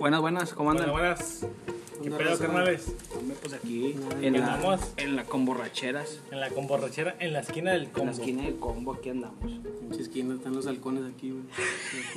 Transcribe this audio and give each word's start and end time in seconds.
Buenas, 0.00 0.20
buenas, 0.20 0.52
¿cómo 0.54 0.70
Bueno, 0.70 0.80
andan? 0.80 0.92
buenas. 0.98 1.46
¿Qué 2.02 2.08
Una 2.08 2.16
pedo, 2.16 2.38
carnales? 2.38 2.94
Hombre, 3.18 3.36
pues 3.42 3.52
aquí, 3.52 3.94
en 4.22 4.32
¿qué 4.32 4.38
la, 4.40 4.54
andamos? 4.54 4.80
en 4.96 5.16
la 5.16 5.24
con 5.24 5.44
borracheras, 5.44 6.20
En 6.30 6.40
la 6.40 6.48
comborrachera, 6.48 7.14
en 7.20 7.34
la 7.34 7.40
esquina 7.40 7.72
del 7.72 7.82
en 7.84 7.90
combo. 7.90 8.06
la 8.06 8.12
esquina 8.12 8.42
del 8.44 8.56
combo, 8.58 8.94
aquí 8.94 9.10
andamos. 9.10 9.38
Pinche 9.80 10.00
esquina, 10.02 10.34
están 10.34 10.54
los 10.54 10.66
halcones 10.66 11.04
aquí, 11.14 11.32
güey. 11.32 11.44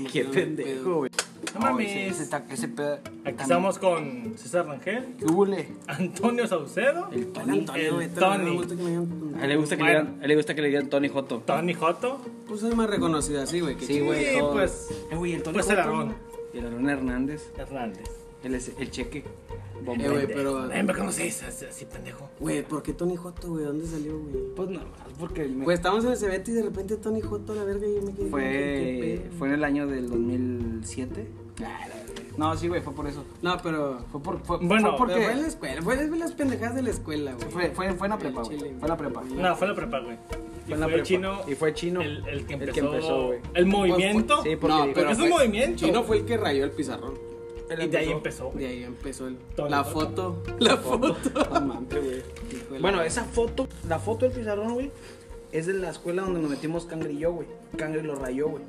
Qué 0.13 0.23
pendejo, 0.23 0.95
güey. 0.99 1.11
No 1.53 1.59
mames. 1.59 1.89
ese, 1.89 2.07
ese, 2.07 2.25
ta- 2.27 2.45
ese 2.49 2.69
pedo. 2.69 2.99
Aquí 3.25 3.35
estamos 3.41 3.77
con 3.77 4.33
César 4.37 4.65
Rangel, 4.65 5.15
¿Qué 5.19 5.25
hule? 5.25 5.67
Antonio 5.87 6.47
Saucedo, 6.47 7.09
El 7.11 7.33
Tony. 7.33 7.59
Antonio, 7.59 7.95
güey. 7.95 8.07
El 8.07 8.13
Tony. 8.13 8.57
A 9.37 9.43
él 9.43 9.49
le 9.49 9.57
gusta 9.57 9.75
que, 9.75 9.83
Bueno. 9.83 9.99
le, 9.99 10.05
digan, 10.05 10.19
a 10.21 10.23
él 10.23 10.27
le 10.29 10.35
gusta 10.37 10.55
que 10.55 10.61
le 10.61 10.67
digan 10.69 10.89
Tony 10.89 11.09
Joto. 11.09 11.39
Tony 11.45 11.73
Joto. 11.73 12.21
Pues 12.47 12.61
soy 12.61 12.73
más 12.73 12.89
reconocido 12.89 13.41
así, 13.43 13.59
güey. 13.59 13.75
que 13.75 13.85
Sí, 13.85 13.99
güey. 13.99 14.31
Sí, 14.33 14.39
todo. 14.39 14.53
pues, 14.53 14.87
Eh, 15.11 15.15
güey, 15.17 15.33
el 15.33 15.43
Tony 15.43 15.55
pues 15.55 15.69
el 15.69 15.75
güey. 15.75 16.07
Y 16.53 16.57
el 16.59 16.65
Aarón 16.65 16.89
Hernández. 16.89 17.51
Hernández. 17.57 18.09
Él 18.43 18.55
es 18.55 18.71
el 18.77 18.91
cheque. 18.91 19.19
Eh, 19.19 19.25
Bombero. 19.85 20.11
güey, 20.13 20.27
pero. 20.27 20.71
Eh, 20.71 20.83
me 20.83 20.93
conoces 20.93 21.43
así, 21.43 21.65
así, 21.65 21.85
pendejo. 21.85 22.29
Güey, 22.39 22.63
¿por 22.63 22.83
qué 22.83 22.93
Tony 22.93 23.15
Joto, 23.15 23.49
güey? 23.51 23.65
¿Dónde 23.65 23.85
salió, 23.87 24.19
güey? 24.19 24.35
Pues 24.55 24.69
nada 24.69 24.85
más, 24.85 24.99
porque 25.19 25.45
me- 25.45 25.63
Pues 25.63 25.79
estábamos 25.79 26.05
en 26.05 26.11
el 26.11 26.17
Cebete 26.17 26.51
y 26.51 26.53
de 26.55 26.63
repente 26.63 26.97
Tony 26.97 27.21
Joto 27.21 27.55
la 27.55 27.63
verga 27.63 27.87
y 27.87 27.95
yo 27.95 28.01
me 28.01 28.13
quedé. 28.13 28.29
fue, 28.29 29.29
fue 29.39 29.47
en 29.47 29.53
el 29.55 29.63
año 29.63 29.87
del 29.87 30.09
2007. 30.09 31.27
No, 32.37 32.57
sí, 32.57 32.67
güey, 32.67 32.81
fue 32.81 32.93
por 32.93 33.07
eso. 33.07 33.23
No, 33.41 33.57
pero. 33.61 33.99
Fue, 34.11 34.21
por, 34.21 34.39
fue, 34.43 34.57
Bueno, 34.61 34.89
fue 34.89 34.97
porque. 34.97 35.23
fue 35.23 35.31
en 35.33 35.41
la 35.41 35.47
escuela, 35.47 35.81
fue 35.81 35.93
en 36.01 36.19
las 36.19 36.31
pendejadas 36.33 36.75
de 36.75 36.81
la 36.81 36.89
escuela, 36.89 37.33
güey. 37.33 37.49
Fue, 37.51 37.69
fue, 37.71 37.93
fue 37.93 38.07
en 38.07 38.11
la 38.11 38.17
prepa, 38.17 38.41
güey. 38.41 38.57
Fue 38.59 38.67
en 38.69 38.87
la 38.87 38.97
prepa. 38.97 39.23
No, 39.23 39.55
fue 39.55 39.67
la 39.67 39.75
prepa, 39.75 39.99
güey. 39.99 40.17
Y 40.65 40.67
Fue 40.67 40.73
en 40.75 40.79
la 40.79 40.85
fue 40.87 40.93
el 40.95 41.01
prepa. 41.01 41.03
chino. 41.07 41.41
Y 41.47 41.55
fue 41.55 41.73
chino. 41.73 42.01
El, 42.01 42.17
el 42.27 42.45
que 42.45 42.53
El 42.53 42.71
que 42.71 42.79
empezó. 42.79 42.93
empezó, 42.93 43.25
güey. 43.27 43.39
el 43.53 43.65
movimiento. 43.65 44.43
Sí, 44.43 44.55
porque 44.55 44.75
no, 44.87 44.93
pero 44.93 45.09
es 45.11 45.19
un 45.19 45.29
movimiento. 45.29 45.85
Chino 45.85 46.03
fue 46.03 46.17
el 46.19 46.25
que 46.25 46.37
rayó 46.37 46.63
el 46.63 46.71
pizarrón. 46.71 47.13
Él 47.69 47.81
y 47.83 47.87
de 47.87 47.97
ahí 47.97 48.11
empezó. 48.11 48.51
De 48.53 48.67
ahí 48.67 48.83
empezó 48.83 49.27
el, 49.27 49.37
la 49.69 49.83
foto. 49.83 50.43
La 50.59 50.77
foto. 50.77 51.15
Güey. 52.69 52.81
Bueno, 52.81 53.01
esa 53.01 53.23
foto, 53.25 53.67
la 53.87 53.99
foto 53.99 54.25
del 54.27 54.37
pizarrón, 54.37 54.73
güey, 54.73 54.91
es 55.51 55.65
de 55.67 55.73
la 55.73 55.89
escuela 55.89 56.21
donde 56.23 56.39
nos 56.39 56.49
metimos 56.49 56.85
Cangre 56.85 57.13
y 57.13 57.19
yo, 57.19 57.31
güey. 57.33 57.47
Cangre 57.77 58.03
lo 58.03 58.15
rayó, 58.15 58.49
güey. 58.49 58.63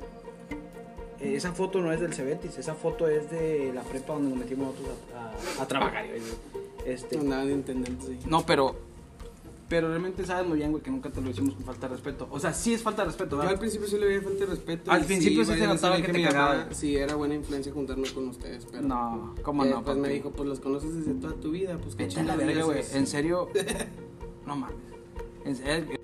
Eh, 1.21 1.35
esa 1.35 1.53
foto 1.53 1.81
no 1.81 1.91
es 1.93 2.01
del 2.01 2.13
Cebetis, 2.13 2.57
esa 2.57 2.73
foto 2.73 3.07
es 3.07 3.29
de 3.31 3.71
la 3.73 3.83
prepa 3.83 4.13
donde 4.13 4.29
nos 4.29 4.39
metimos 4.39 4.67
nosotros 4.73 4.97
a, 5.15 5.59
a- 5.59 5.63
a 5.63 5.67
trabajar, 5.67 6.07
güey. 6.07 6.21
Este, 6.85 7.17
Andaban 7.17 7.47
de 7.47 7.53
intendente, 7.53 8.05
sí. 8.05 8.19
no, 8.27 8.45
pero. 8.45 8.75
Pero 9.67 9.87
realmente 9.87 10.23
sabes 10.25 10.47
muy 10.47 10.57
bien, 10.57 10.71
güey, 10.71 10.83
que 10.83 10.91
nunca 10.91 11.09
te 11.09 11.21
lo 11.21 11.29
hicimos 11.29 11.55
con 11.55 11.63
falta 11.63 11.87
de 11.87 11.95
respeto. 11.95 12.27
O 12.29 12.39
sea, 12.39 12.53
sí 12.53 12.73
es 12.73 12.83
falta 12.83 13.01
de 13.01 13.07
respeto, 13.07 13.31
Yo 13.35 13.41
al 13.41 13.47
¿verdad? 13.47 13.59
principio 13.59 13.87
sí 13.87 13.97
le 13.97 14.05
veía 14.05 14.21
falta 14.21 14.39
de 14.39 14.45
respeto. 14.45 14.91
Al 14.91 15.05
principio 15.05 15.43
sí 15.43 15.47
güey, 15.47 15.59
se 15.59 15.67
notaba 15.67 15.95
sabía 15.95 16.05
que 16.05 16.11
te 16.11 16.23
cagaba. 16.23 16.67
Sí, 16.71 16.95
era 16.95 17.15
buena 17.15 17.33
influencia 17.33 17.73
juntarnos 17.73 18.11
con 18.11 18.27
ustedes, 18.27 18.65
pero. 18.71 18.83
No, 18.83 19.33
¿cómo 19.41 19.65
eh, 19.65 19.69
no? 19.71 19.83
Pues 19.83 19.97
me 19.97 20.09
dijo, 20.09 20.29
pues 20.31 20.47
los 20.47 20.59
conoces 20.59 20.93
desde 20.95 21.13
toda 21.19 21.33
tu 21.33 21.51
vida, 21.51 21.77
pues 21.81 21.95
qué 21.95 22.05
Vete 22.05 22.23
la 22.23 22.35
verga, 22.35 22.63
güey. 22.63 22.83
En 22.93 23.07
serio. 23.07 23.49
No 24.45 24.55
mames. 24.55 24.77
En 25.43 25.55
serio. 25.55 25.97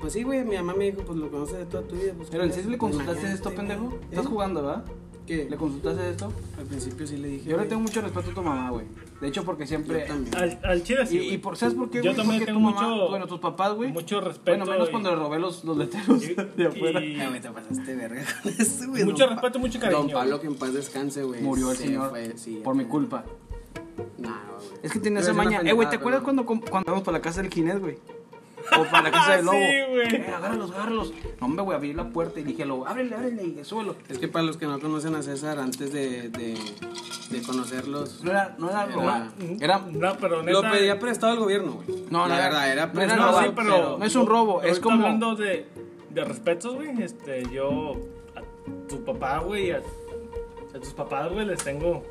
Pues 0.00 0.12
sí, 0.12 0.24
güey, 0.24 0.44
mi 0.44 0.56
mamá 0.56 0.74
me 0.74 0.86
dijo, 0.90 1.02
pues 1.02 1.16
lo 1.16 1.30
conoces 1.30 1.58
de 1.58 1.66
toda 1.66 1.84
tu 1.84 1.94
vida. 1.94 2.12
Pues, 2.16 2.28
Pero 2.30 2.42
en 2.42 2.48
¿qué 2.50 2.56
serio 2.56 2.70
le 2.70 2.78
consultaste 2.78 3.32
esto, 3.32 3.54
pendejo. 3.54 3.96
Estás 4.10 4.26
¿Eh? 4.26 4.28
jugando, 4.28 4.62
¿verdad? 4.62 4.84
¿Qué? 5.26 5.46
¿Le 5.50 5.56
consultaste 5.56 6.10
esto? 6.10 6.32
Al 6.58 6.64
principio 6.66 7.06
sí 7.06 7.16
le 7.16 7.28
dije. 7.28 7.50
Yo 7.50 7.56
le 7.56 7.64
tengo 7.64 7.82
mucho 7.82 8.00
respeto 8.00 8.30
a 8.30 8.34
tu 8.34 8.42
mamá, 8.42 8.70
güey. 8.70 8.86
De 9.20 9.26
hecho, 9.28 9.44
porque 9.44 9.66
siempre. 9.66 10.00
Yo 10.02 10.06
también. 10.06 10.36
Al, 10.36 10.60
al 10.62 10.82
chile 10.84 11.04
sí. 11.06 11.18
Y, 11.18 11.38
por, 11.38 11.56
¿sabes 11.56 11.74
por 11.74 11.90
qué, 11.90 11.98
Yo 11.98 12.04
güey? 12.12 12.16
también 12.16 12.40
Porque 12.40 12.52
tengo 12.52 12.58
tu 12.60 12.64
mamá, 12.74 12.88
mucho- 12.88 13.08
bueno, 13.08 13.26
tus 13.26 13.40
papás, 13.40 13.74
güey. 13.74 13.90
mucho 13.92 14.20
respeto 14.20 14.58
Bueno, 14.58 14.66
menos 14.72 14.88
y- 14.88 14.90
cuando 14.92 15.10
le 15.10 15.16
robé 15.16 15.38
los, 15.40 15.64
los 15.64 15.76
letreros 15.76 16.22
Y- 16.22 16.34
de 16.34 16.66
afuera. 16.66 17.04
y- 17.04 17.20
Eh, 17.20 17.26
güey, 17.28 17.40
te 17.40 17.50
pasaste 17.50 17.94
verga 17.96 18.24
con 18.42 18.52
eso, 18.56 18.88
güey. 18.88 19.04
Mucho 19.04 19.24
Don 19.26 19.28
Pa- 19.34 19.40
respeto, 19.42 19.58
mucho 19.58 19.80
cariño. 19.80 20.02
Don 20.02 20.10
Pablo, 20.12 20.40
que 20.40 20.46
en 20.46 20.54
paz 20.54 20.72
descanse, 20.74 21.22
güey. 21.24 21.42
Murió 21.42 21.70
el 21.72 21.76
Se 21.76 21.84
señor 21.86 22.10
fue, 22.10 22.36
sí, 22.36 22.60
por 22.62 22.74
mi 22.76 22.84
culpa. 22.84 23.24
No, 24.18 24.28
güey. 24.28 24.68
Es 24.82 24.92
que 24.92 25.00
tenía 25.00 25.20
esa 25.20 25.32
maña. 25.32 25.60
Eh, 25.64 25.72
güey, 25.72 25.88
¿te 25.90 25.96
acuerdas 25.96 26.22
cuando, 26.22 26.44
cuando 26.46 26.82
íbamos 26.86 27.02
para 27.02 27.18
la 27.18 27.22
casa 27.22 27.42
del 27.42 27.50
Ginés, 27.52 27.80
güey? 27.80 27.98
O 28.78 28.84
para 28.84 29.02
la 29.02 29.10
casa 29.10 29.32
del 29.36 29.40
Sí, 29.40 29.46
lobo. 29.46 29.56
güey. 29.94 30.14
Eh, 30.14 30.26
agárralos, 30.36 30.70
agárralos. 30.72 31.12
No, 31.40 31.46
hombre, 31.46 31.62
güey, 31.64 31.76
abrí 31.76 31.92
la 31.94 32.08
puerta 32.10 32.40
y 32.40 32.42
dije, 32.42 32.62
al 32.62 32.68
lobo, 32.70 32.86
ábrele, 32.86 33.14
ábrele 33.14 33.42
y 33.44 33.64
súbelo. 33.64 33.96
Es 34.08 34.18
que 34.18 34.28
para 34.28 34.44
los 34.44 34.56
que 34.56 34.66
no 34.66 34.78
conocen 34.80 35.14
a 35.14 35.22
César, 35.22 35.58
antes 35.58 35.92
de, 35.92 36.28
de, 36.30 36.58
de 37.30 37.42
conocerlos, 37.42 38.22
No 38.24 38.30
era, 38.30 38.54
no 38.58 38.70
era 38.70 38.86
robar. 38.86 39.28
Era. 39.60 39.78
No, 39.78 40.16
pero 40.18 40.42
neta. 40.42 40.60
lo 40.60 40.70
pedía 40.70 40.98
prestado 40.98 41.32
al 41.32 41.38
gobierno, 41.38 41.72
güey. 41.84 42.04
No, 42.10 42.26
la 42.26 42.36
no, 42.36 42.42
verdad, 42.42 42.72
era 42.72 42.86
no 42.86 42.92
prestado. 42.92 43.26
robar, 43.30 43.44
sí, 43.46 43.52
pero 43.56 43.98
no 43.98 44.04
es 44.04 44.14
un 44.16 44.26
robo, 44.26 44.62
es 44.62 44.80
como- 44.80 44.96
hablando 44.96 45.34
de, 45.36 45.66
de 46.10 46.24
respetos, 46.24 46.74
güey. 46.74 47.02
Este, 47.02 47.44
yo 47.52 47.94
a 48.34 48.88
tu 48.88 49.04
papá, 49.04 49.38
güey, 49.40 49.70
a, 49.70 49.78
a 49.78 50.78
tus 50.78 50.92
papás, 50.94 51.32
güey, 51.32 51.46
les 51.46 51.62
tengo 51.62 52.02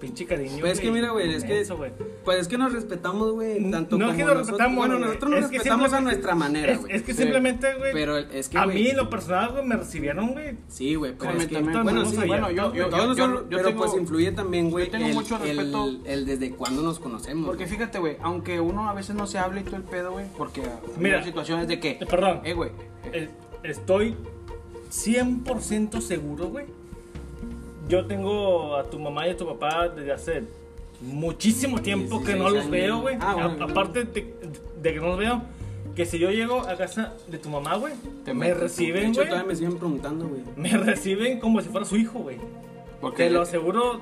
pinche 0.00 0.24
cariño. 0.26 0.58
Pues 0.60 0.72
es 0.72 0.80
que 0.80 0.90
mira, 0.90 1.10
güey, 1.10 1.32
es 1.32 1.44
que- 1.44 1.52
inmenso, 1.52 1.76
güey. 1.76 1.92
Pues 2.24 2.40
es 2.40 2.48
que 2.48 2.56
nos 2.58 2.72
respetamos, 2.72 3.32
güey. 3.32 3.70
Tanto 3.70 3.98
No 3.98 4.06
es 4.06 4.10
como 4.12 4.16
que 4.16 4.24
nos 4.24 4.34
nosotros- 4.34 4.46
respetamos, 4.58 4.76
Bueno, 4.78 4.98
nosotros 4.98 5.30
nos 5.30 5.40
Es 5.44 5.46
que 5.50 5.56
respetamos 5.58 5.92
a 5.92 6.00
nuestra 6.00 6.34
manera, 6.34 6.72
Es, 6.72 6.80
güey. 6.80 6.96
es 6.96 7.02
que 7.02 7.12
Sí. 7.12 7.22
simplemente, 7.22 7.74
güey. 7.74 7.92
Pero 7.92 8.16
es 8.18 8.48
que, 8.48 8.58
a 8.58 8.66
mí, 8.66 8.88
en 8.88 8.96
lo 8.96 9.10
personal, 9.10 9.52
güey, 9.52 9.64
me 9.64 9.76
recibieron, 9.76 10.32
güey. 10.32 10.56
Sí, 10.68 10.94
güey, 10.94 11.12
pero 11.16 11.32
Con 11.32 11.40
es 11.42 11.46
que... 11.48 11.54
también, 11.54 11.82
Bueno, 11.84 12.02
no 12.02 12.10
sí, 12.10 12.16
bueno, 12.26 12.50
yo, 12.50 12.74
yo, 12.74 12.90
yo, 12.90 13.14
yo, 13.14 13.44
pero 13.48 13.64
tengo, 13.68 13.78
pues 13.84 13.94
influye 13.94 14.32
también, 14.32 14.70
güey, 14.70 14.86
yo 14.86 14.92
tengo 14.92 15.06
el, 15.08 15.14
mucho 15.14 15.38
respeto. 15.38 15.84
el, 15.88 16.00
el 16.06 16.26
desde 16.26 16.50
cuándo 16.52 16.82
nos 16.82 16.98
conocemos. 16.98 17.46
Porque 17.46 17.66
fíjate, 17.66 17.98
güey, 17.98 18.16
aunque 18.22 18.58
uno 18.60 18.88
a 18.88 18.94
veces 18.94 19.14
no 19.14 19.26
se 19.26 19.38
habla 19.38 19.60
y 19.60 19.64
todo 19.64 19.76
el 19.76 19.82
pedo, 19.82 20.12
güey, 20.12 20.24
porque 20.36 20.62
Mira. 20.98 21.18
hay 21.18 21.24
situaciones 21.24 21.68
de 21.68 21.78
que, 21.78 21.90
Eh, 21.90 22.06
Perdón. 22.08 22.40
eh, 22.44 22.54
güey, 22.54 22.70
Eh, 23.12 23.28
Estoy 23.62 24.16
100% 24.90 26.00
seguro, 26.00 26.48
güey. 26.48 26.64
Yo 27.90 28.06
tengo 28.06 28.76
a 28.76 28.84
tu 28.84 28.98
mamá 28.98 29.26
y 29.26 29.30
a 29.30 29.36
tu 29.36 29.46
papá 29.46 29.88
desde 29.88 30.12
hace 30.12 30.44
muchísimo 31.00 31.80
tiempo 31.82 32.22
que 32.22 32.34
no 32.36 32.50
16 32.50 32.52
los 32.52 32.60
años. 32.62 32.70
veo, 32.70 33.00
güey. 33.00 33.16
Ah, 33.20 33.34
bueno, 33.34 33.64
aparte 33.64 34.04
de, 34.04 34.34
de 34.80 34.94
que 34.94 35.00
no 35.00 35.08
los 35.08 35.18
veo, 35.18 35.42
que 35.96 36.06
si 36.06 36.18
yo 36.18 36.30
llego 36.30 36.60
a 36.60 36.76
casa 36.76 37.14
de 37.26 37.38
tu 37.38 37.48
mamá, 37.50 37.74
güey, 37.76 37.94
me 38.26 38.34
metes, 38.34 38.54
De 38.56 38.62
reciben, 38.62 39.04
hecho, 39.10 39.20
güey. 39.20 39.28
todavía 39.28 39.48
me 39.48 39.56
siguen 39.56 39.76
preguntando, 39.76 40.28
güey. 40.28 40.42
Me 40.56 40.70
reciben 40.76 41.40
como 41.40 41.60
si 41.60 41.68
fuera 41.68 41.84
su 41.84 41.96
hijo, 41.96 42.20
güey. 42.20 42.38
porque 43.00 43.24
Te 43.24 43.30
lo 43.30 43.42
aseguro, 43.42 44.00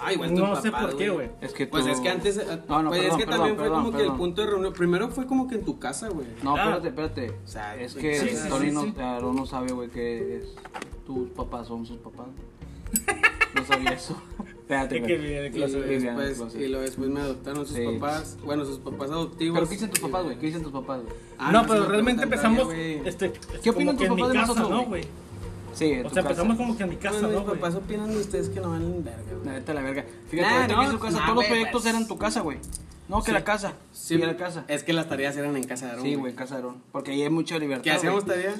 Ah, 0.00 0.12
igual 0.12 0.34
no 0.34 0.54
sé 0.60 0.70
papá, 0.70 0.86
por 0.88 0.96
qué, 0.98 1.08
güey. 1.10 1.28
es 1.40 1.52
que 1.52 1.66
Pues 1.66 1.84
tú- 1.84 1.90
es 1.90 2.00
que 2.00 2.08
antes, 2.10 2.36
eh, 2.38 2.44
No, 2.68 2.82
no, 2.82 2.90
pues 2.90 3.00
perdón, 3.00 3.18
es 3.20 3.24
que 3.24 3.24
perdón, 3.26 3.38
también 3.38 3.56
fue 3.56 3.64
perdón, 3.64 3.78
como 3.80 3.90
que 3.92 3.96
perdón. 3.98 4.12
el 4.12 4.18
punto 4.18 4.40
de 4.42 4.46
reunión. 4.48 4.72
Primero 4.72 5.08
fue 5.08 5.26
como 5.26 5.48
que 5.48 5.54
en 5.56 5.64
tu 5.64 5.78
casa, 5.78 6.08
güey. 6.08 6.26
No, 6.42 6.54
Ah. 6.54 6.60
espérate, 6.78 6.88
espérate. 6.88 7.30
O 7.44 7.48
sea, 7.48 7.76
es 7.76 7.94
que 7.94 8.18
sí, 8.20 8.28
sí, 8.36 8.48
Tony 8.48 8.70
sí, 8.70 8.94
no, 8.96 9.32
no 9.32 9.46
sabe, 9.46 9.72
güey, 9.72 9.88
que 9.88 10.36
es- 10.36 10.54
tus 11.06 11.28
papás 11.30 11.66
son 11.66 11.84
sus 11.86 11.96
papás. 11.98 12.26
Sabía 13.66 13.90
eso. 13.92 14.20
Espérate, 14.66 15.00
que 15.02 15.14
Y, 15.14 15.18
después, 15.60 16.54
y 16.56 16.66
luego 16.66 16.82
después 16.82 17.08
me 17.08 17.20
adoptaron 17.20 17.66
sus 17.66 17.76
Sí. 17.76 17.84
papás. 17.84 18.36
Bueno, 18.44 18.64
sus 18.64 18.78
papás 18.78 19.10
adoptivos. 19.10 19.54
Pero 19.56 19.68
¿qué 19.68 19.74
dicen 19.74 19.90
tus 19.90 20.00
papás, 20.00 20.24
güey? 20.24 20.38
¿Qué 20.38 20.46
dicen 20.46 20.62
tus 20.62 20.72
papás, 20.72 21.02
güey? 21.02 21.14
Ah, 21.38 21.52
no, 21.52 21.64
pero 21.66 21.82
me 21.82 21.88
realmente 21.88 22.22
empezamos, 22.24 22.72
este, 22.74 23.32
¿Qué 23.62 23.70
opinan 23.70 23.96
tus 23.96 24.06
en 24.06 24.16
papás 24.16 24.32
de 24.32 24.38
nosotros, 24.38 24.70
¿no, 24.70 24.84
güey? 24.86 25.04
Sí, 25.72 25.84
en 25.92 26.06
O 26.06 26.10
sea, 26.10 26.22
casa. 26.22 26.30
empezamos 26.30 26.56
como 26.56 26.76
que 26.76 26.82
en 26.82 26.88
mi 26.88 26.96
casa, 26.96 27.20
Bueno, 27.20 27.32
¿no, 27.32 27.40
mis 27.44 27.50
papás 27.54 27.74
opinan 27.76 28.08
de 28.10 28.16
ustedes 28.18 28.48
que 28.48 28.60
no 28.60 28.70
valen 28.70 29.04
verga, 29.04 29.22
güey. 29.34 29.44
La 29.46 29.52
neta, 29.52 29.74
la 29.74 29.82
verga. 29.82 30.04
Fíjate, 30.30 30.50
Nah, 30.50 30.66
no, 30.76 30.82
hizo 30.82 30.98
casa, 30.98 31.18
nah, 31.18 31.24
todos 31.26 31.36
los 31.36 31.44
proyectos 31.46 31.82
pues. 31.82 31.94
eran 31.94 32.08
tu 32.08 32.18
casa, 32.18 32.40
güey. 32.40 32.58
No, 33.08 33.20
que 33.20 33.26
Sí. 33.26 33.32
la 33.32 33.44
casa. 33.44 33.74
Sí, 33.92 34.16
la 34.18 34.36
casa. 34.36 34.64
Es 34.66 34.82
que 34.82 34.92
las 34.92 35.08
tareas 35.08 35.36
eran 35.36 35.56
en 35.56 35.62
casa 35.64 35.84
de 35.86 35.92
Aaron. 35.92 36.04
Sí, 36.04 36.14
güey, 36.16 36.34
casa 36.34 36.56
de 36.56 36.62
Aarón. 36.62 36.82
Porque 36.90 37.12
ahí 37.12 37.22
hay 37.22 37.30
mucha 37.30 37.56
libertad. 37.58 37.84
¿Qué 37.84 37.92
hacíamos 37.92 38.24
güey. 38.24 38.36
tarea? 38.36 38.54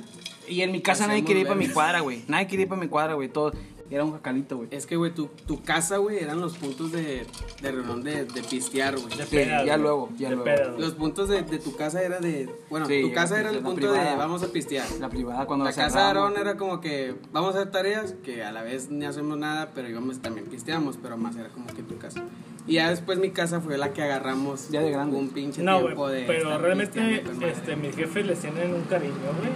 Y 0.47 0.61
en 0.61 0.71
mi 0.71 0.81
casa 0.83 1.09
nadie 1.09 1.25
quería 1.25 1.41
ir 1.43 1.49
para 1.49 1.59
mi 1.59 1.69
cuadra, 1.69 2.01
güey. 2.01 2.23
Nadie 2.29 2.47
quería 2.47 2.63
ir 2.65 2.69
para 2.69 2.81
mi 2.81 2.87
cuadra, 2.87 3.15
güey. 3.15 3.29
Todo. 3.29 3.53
Era 3.91 4.05
un 4.05 4.13
jacalito, 4.13 4.57
güey. 4.57 4.69
Es 4.73 4.85
que, 4.87 4.97
güey, 4.97 5.13
tu, 5.15 5.27
tu 5.47 5.63
casa, 5.63 5.99
güey, 5.99 6.19
eran 6.19 6.41
los 6.41 6.57
puntos 6.57 6.91
de, 6.93 7.27
de 7.63 7.71
reunión 7.73 8.03
de, 8.03 8.25
de 8.25 8.43
pistear, 8.43 8.97
güey. 8.99 9.17
De 9.17 9.27
Sí, 9.27 9.37
ya 9.67 9.77
luego, 9.77 10.09
ya 10.19 10.31
De 10.31 10.37
luego. 10.37 10.45
peda. 10.45 10.75
Los 10.79 10.95
puntos 10.95 11.29
de, 11.29 11.43
de 11.43 11.59
tu 11.59 11.77
casa 11.77 12.03
era 12.03 12.19
de. 12.19 12.49
Bueno, 12.69 12.87
Sí, 12.87 13.03
tu 13.03 13.13
casa 13.13 13.39
era 13.39 13.51
el 13.51 13.59
punto 13.59 13.77
privada. 13.77 14.11
de 14.11 14.17
vamos 14.17 14.43
a 14.43 14.49
pistear. 14.49 14.87
La 15.01 15.09
privada 15.09 15.47
cuando 15.47 15.65
La 15.65 15.71
la 15.71 15.77
casa 15.77 15.99
de 16.01 16.05
Aarón 16.07 16.35
era 16.37 16.57
como 16.57 16.81
que 16.81 17.15
vamos 17.33 17.55
a 17.55 17.61
hacer 17.61 17.71
tareas, 17.73 18.15
que 18.25 18.43
a 18.43 18.51
la 18.53 18.63
vez 18.63 18.91
ni 18.91 19.05
hacemos 19.05 19.39
nada, 19.39 19.71
pero 19.75 19.89
íbamos 19.89 20.19
también 20.21 20.47
pisteamos, 20.47 20.97
pero 21.01 21.17
más 21.17 21.37
era 21.37 21.49
como 21.51 21.67
que 21.69 21.83
tu 21.83 21.97
casa. 21.99 22.25
Y 22.69 22.75
ya 22.75 22.91
después 22.91 23.21
mi 23.21 23.31
casa 23.31 23.61
fue 23.61 23.79
la 23.79 23.93
que 23.93 24.03
agarramos 24.03 24.71
Ya 24.71 24.81
de 24.81 24.91
grande. 24.91 25.17
un 25.17 25.29
pinche 25.29 25.63
No, 25.63 25.79
tiempo 25.81 26.03
güey, 26.07 26.23
de. 26.23 26.27
pero 26.27 26.59
realmente 26.59 27.23
este, 27.49 27.77
mis 27.77 27.95
jefes 27.95 28.27
les 28.27 28.41
tienen 28.41 28.75
un 28.75 28.83
cariño, 28.83 29.15
güey. 29.39 29.51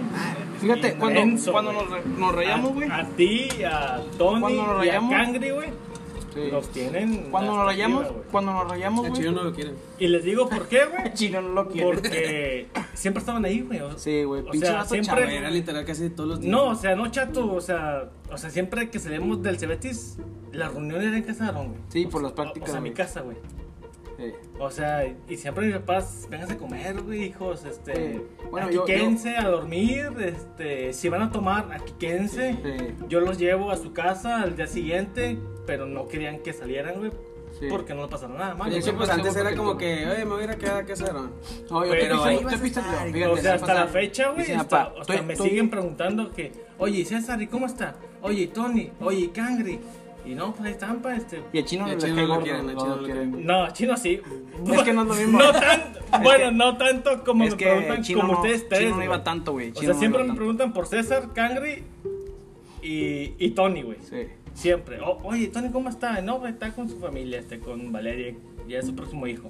Fíjate, 0.61 0.93
cuando, 0.95 1.19
Inmenso, 1.19 1.51
cuando 1.51 1.73
nos, 1.73 1.89
re- 1.89 2.03
nos 2.05 2.35
rayamos, 2.35 2.73
güey. 2.73 2.89
A, 2.89 2.97
a 2.99 3.05
ti, 3.09 3.49
a 3.63 4.01
Tony 4.17 4.41
Cuando 4.41 4.67
nos 4.67 4.85
y 4.85 4.89
a. 4.89 4.99
Cangri, 4.99 5.49
güey. 5.51 5.69
Sí. 6.33 6.49
Los 6.49 6.69
tienen. 6.69 7.27
Cuando 7.29 7.57
nos 7.57 7.65
rayamos, 7.65 8.07
cuando 8.31 8.53
nos 8.53 8.69
rayamos, 8.69 9.03
El 9.05 9.11
güey. 9.11 9.21
chino 9.21 9.33
no 9.33 9.43
lo 9.43 9.53
quiere. 9.53 9.73
Y 9.99 10.07
les 10.07 10.23
digo 10.23 10.47
por 10.47 10.69
qué, 10.69 10.85
güey. 10.85 11.07
El 11.07 11.13
chino 11.15 11.41
no 11.41 11.49
lo 11.49 11.67
quiere. 11.67 11.85
Porque 11.91 12.67
siempre 12.93 13.19
estaban 13.19 13.43
ahí, 13.43 13.59
güey. 13.61 13.81
o- 13.81 13.97
Sí, 13.97 14.23
güey. 14.23 14.41
O 14.41 14.51
Pinche 14.51 14.67
sea, 14.67 14.85
siempre- 14.85 15.23
chavo. 15.25 15.29
Era 15.29 15.49
literal 15.51 15.83
casi 15.83 16.09
todos 16.09 16.29
los 16.29 16.39
días. 16.39 16.49
No, 16.51 16.69
o 16.69 16.75
sea, 16.75 16.95
no 16.95 17.11
chato, 17.11 17.51
o 17.53 17.59
sea, 17.59 18.09
o 18.31 18.37
sea, 18.37 18.49
siempre 18.49 18.89
que 18.89 18.99
salimos 18.99 19.43
del 19.43 19.59
Cebetis, 19.59 20.19
la 20.53 20.69
reunión 20.69 21.01
era 21.01 21.17
en 21.17 21.23
casa 21.23 21.43
de 21.43 21.49
Aaron, 21.49 21.67
güey. 21.69 21.81
Sí, 21.89 22.05
por 22.05 22.23
las 22.23 22.31
O 22.31 22.35
prácticas. 22.35 22.71
sea, 22.71 22.79
mi 22.79 22.91
casa, 22.91 23.21
güey. 23.21 23.35
Sí. 24.21 24.33
O 24.59 24.69
sea, 24.69 25.05
y 25.27 25.37
siempre 25.37 25.65
mis 25.65 25.75
papás, 25.77 26.27
vénganse 26.29 26.53
a 26.53 26.57
comer, 26.57 27.01
güey, 27.01 27.23
hijos, 27.23 27.65
este, 27.65 28.13
Sí. 28.13 28.21
Bueno, 28.51 28.67
aquí 28.67 28.75
yo- 28.75 28.85
quédense 28.85 29.35
a 29.37 29.47
dormir, 29.49 30.11
este, 30.19 30.93
si 30.93 31.09
van 31.09 31.23
a 31.23 31.31
tomar, 31.31 31.71
aquí 31.73 31.93
quédense. 31.99 32.55
Sí. 32.63 32.95
Yo 33.07 33.19
los 33.21 33.37
llevo 33.39 33.71
a 33.71 33.77
su 33.77 33.93
casa 33.93 34.41
al 34.43 34.55
día 34.55 34.67
siguiente, 34.67 35.37
pero 35.65 35.85
no 35.87 36.07
querían 36.07 36.39
que 36.39 36.53
salieran, 36.53 36.99
güey, 36.99 37.11
Sí. 37.59 37.65
porque 37.69 37.93
no 37.93 38.01
les 38.03 38.11
pasara 38.11 38.33
nada 38.33 38.55
pues 38.55 39.09
antes 39.09 39.35
era 39.35 39.55
como 39.55 39.71
tú- 39.73 39.77
que, 39.79 40.07
oye, 40.07 40.19
me 40.19 40.31
voy 40.31 40.41
a 40.41 40.43
ir 40.45 40.49
a 40.51 40.55
quedar 40.57 40.77
a 40.83 40.85
casa. 40.85 41.11
No, 41.11 41.83
yo 41.85 41.91
Pero 41.91 41.91
te 41.91 42.57
fíjate, 42.57 43.25
o 43.27 43.37
sea, 43.37 43.53
hasta 43.55 43.73
la 43.73 43.87
fecha, 43.87 44.29
güey, 44.31 44.51
hasta, 44.51 44.69
"Papá, 44.85 44.99
hasta 45.01 45.13
estoy- 45.13 45.25
me 45.27 45.33
estoy- 45.33 45.49
siguen 45.49 45.69
preguntando 45.69 46.31
que, 46.31 46.51
oye, 46.77 47.03
César, 47.05 47.41
¿y 47.41 47.47
cómo 47.47 47.65
está? 47.65 47.95
Oye, 48.21 48.47
Tony, 48.47 48.91
oye, 49.01 49.31
Cangri. 49.31 49.79
Y 50.25 50.35
no, 50.35 50.51
pues 50.53 50.65
ahí 50.67 50.71
están, 50.73 51.01
este... 51.17 51.41
Y 51.51 51.57
el 51.59 51.65
chino 51.65 51.83
Y 51.83 51.85
no 51.87 51.91
el 51.93 51.97
le 51.99 52.03
chino 52.05 52.15
cae 52.15 52.27
no 52.27 52.35
lo 52.35 52.41
quieren, 52.43 52.69
el 52.69 52.75
no 52.75 52.79
chino 52.81 52.89
lo 52.89 52.95
no 52.95 53.01
lo 53.01 53.05
quieren. 53.05 53.45
No, 53.45 53.69
chino 53.73 53.97
sí. 53.97 54.21
Es 54.71 54.81
que 54.83 54.93
no 54.93 55.01
es 55.01 55.07
lo 55.07 55.15
mismo. 55.15 55.39
No 55.39 55.51
tanto, 55.51 55.99
bueno, 56.23 56.45
que- 56.49 56.51
no 56.55 56.77
tanto 56.77 57.23
como 57.23 57.43
Es 57.45 57.51
me 57.51 57.57
preguntan 57.57 58.01
chino 58.03 58.21
como 58.21 58.33
no, 58.33 58.39
ustedes 58.39 58.69
tres. 58.69 58.81
chino 58.81 58.95
no 58.97 59.03
iba 59.03 59.23
tanto, 59.23 59.51
güey. 59.53 59.71
O 59.71 59.75
sea, 59.75 59.89
no 59.93 59.99
siempre 59.99 60.21
me 60.21 60.27
tanto. 60.27 60.37
preguntan 60.39 60.73
por 60.73 60.87
César, 60.87 61.29
Cangri 61.33 61.83
y, 62.81 63.33
y 63.37 63.51
Tony, 63.51 63.81
güey. 63.83 63.97
Sí. 64.01 64.27
Siempre. 64.53 64.99
O- 65.01 65.19
oye, 65.23 65.47
Tony, 65.47 65.69
¿cómo 65.69 65.89
está? 65.89 66.21
No, 66.21 66.39
güey, 66.39 66.51
está 66.53 66.71
con 66.73 66.89
su 66.89 66.99
familia, 66.99 67.39
este, 67.39 67.59
con 67.59 67.91
Valeria, 67.91 68.33
ya 68.67 68.79
es 68.79 68.85
su 68.85 68.95
próximo 68.95 69.27
hijo. 69.27 69.49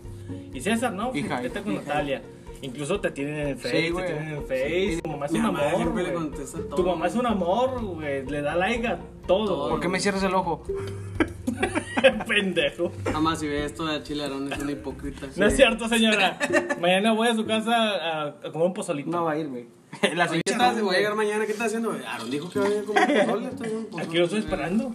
Y 0.54 0.62
César, 0.62 0.94
no, 0.94 1.12
Hija, 1.16 1.42
está 1.44 1.62
con 1.62 1.74
hija. 1.74 1.82
Natalia. 1.88 2.22
Incluso 2.62 3.00
te 3.02 3.10
tienen 3.12 3.48
en 3.48 3.58
Sí, 3.58 3.64
Face, 3.64 3.72
te 3.82 3.92
tienen 3.92 4.24
en 4.28 4.34
el 4.36 4.42
Face. 4.44 5.00
Tu 5.04 5.10
mamá 5.10 5.26
es 5.26 5.32
Mi 5.32 5.40
un 5.40 5.46
mamá 5.46 5.60
amor, 5.62 5.76
siempre 5.82 6.04
le 6.04 6.12
güey. 6.12 6.24
contesta 6.24 6.60
todo. 6.60 6.76
Tu 6.76 6.84
mamá 6.84 7.08
es 7.08 7.16
un 7.16 7.26
amor, 7.26 7.82
güey. 7.84 8.26
Le 8.26 8.42
da 8.42 8.56
like 8.56 8.88
a 8.88 8.98
todo, 9.26 9.46
Todo. 9.46 9.58
güey. 9.60 9.72
¿Por 9.72 9.80
qué 9.80 9.88
me 9.88 10.00
cierras 10.00 10.24
el 10.24 10.34
ojo? 10.36 10.64
Pendejo. 12.28 12.92
Mamá, 13.14 13.36
si 13.36 13.48
ve 13.48 13.66
esto 13.66 13.86
de 13.86 14.02
Chile, 14.04 14.24
Aaron 14.26 14.52
es 14.52 14.60
una 14.60 14.72
hipócrita. 14.72 15.28
No 15.36 15.46
es 15.48 15.56
cierto, 15.56 15.88
señora. 15.88 16.38
Mañana 16.82 17.14
voy 17.14 17.28
a 17.28 17.36
su 17.36 17.46
casa 17.46 17.72
a, 17.76 18.28
a 18.28 18.52
comer 18.52 18.68
un 18.68 18.74
pozolito. 18.74 19.10
No 19.10 19.26
va 19.26 19.34
a 19.34 19.38
ir, 19.38 19.48
güey. 19.48 19.68
La 20.16 20.26
Oye, 20.30 20.42
¿qué 20.46 20.52
señora- 20.54 20.70
estás? 20.70 20.82
Voy 20.84 20.96
a 20.96 20.98
llegar 21.00 21.16
mañana, 21.16 21.46
¿qué 21.46 21.52
estás 21.52 21.68
haciendo? 21.68 21.96
Aaron 22.08 22.30
dijo 22.32 22.50
que 22.50 22.60
va 22.60 22.66
a 22.66 22.70
venir 22.70 22.84
a 22.84 22.86
comer 22.86 23.08
bien, 23.08 23.26
pozole. 23.26 24.04
Aquí 24.04 24.18
lo 24.18 24.24
estoy 24.26 24.40
esperando. 24.40 24.94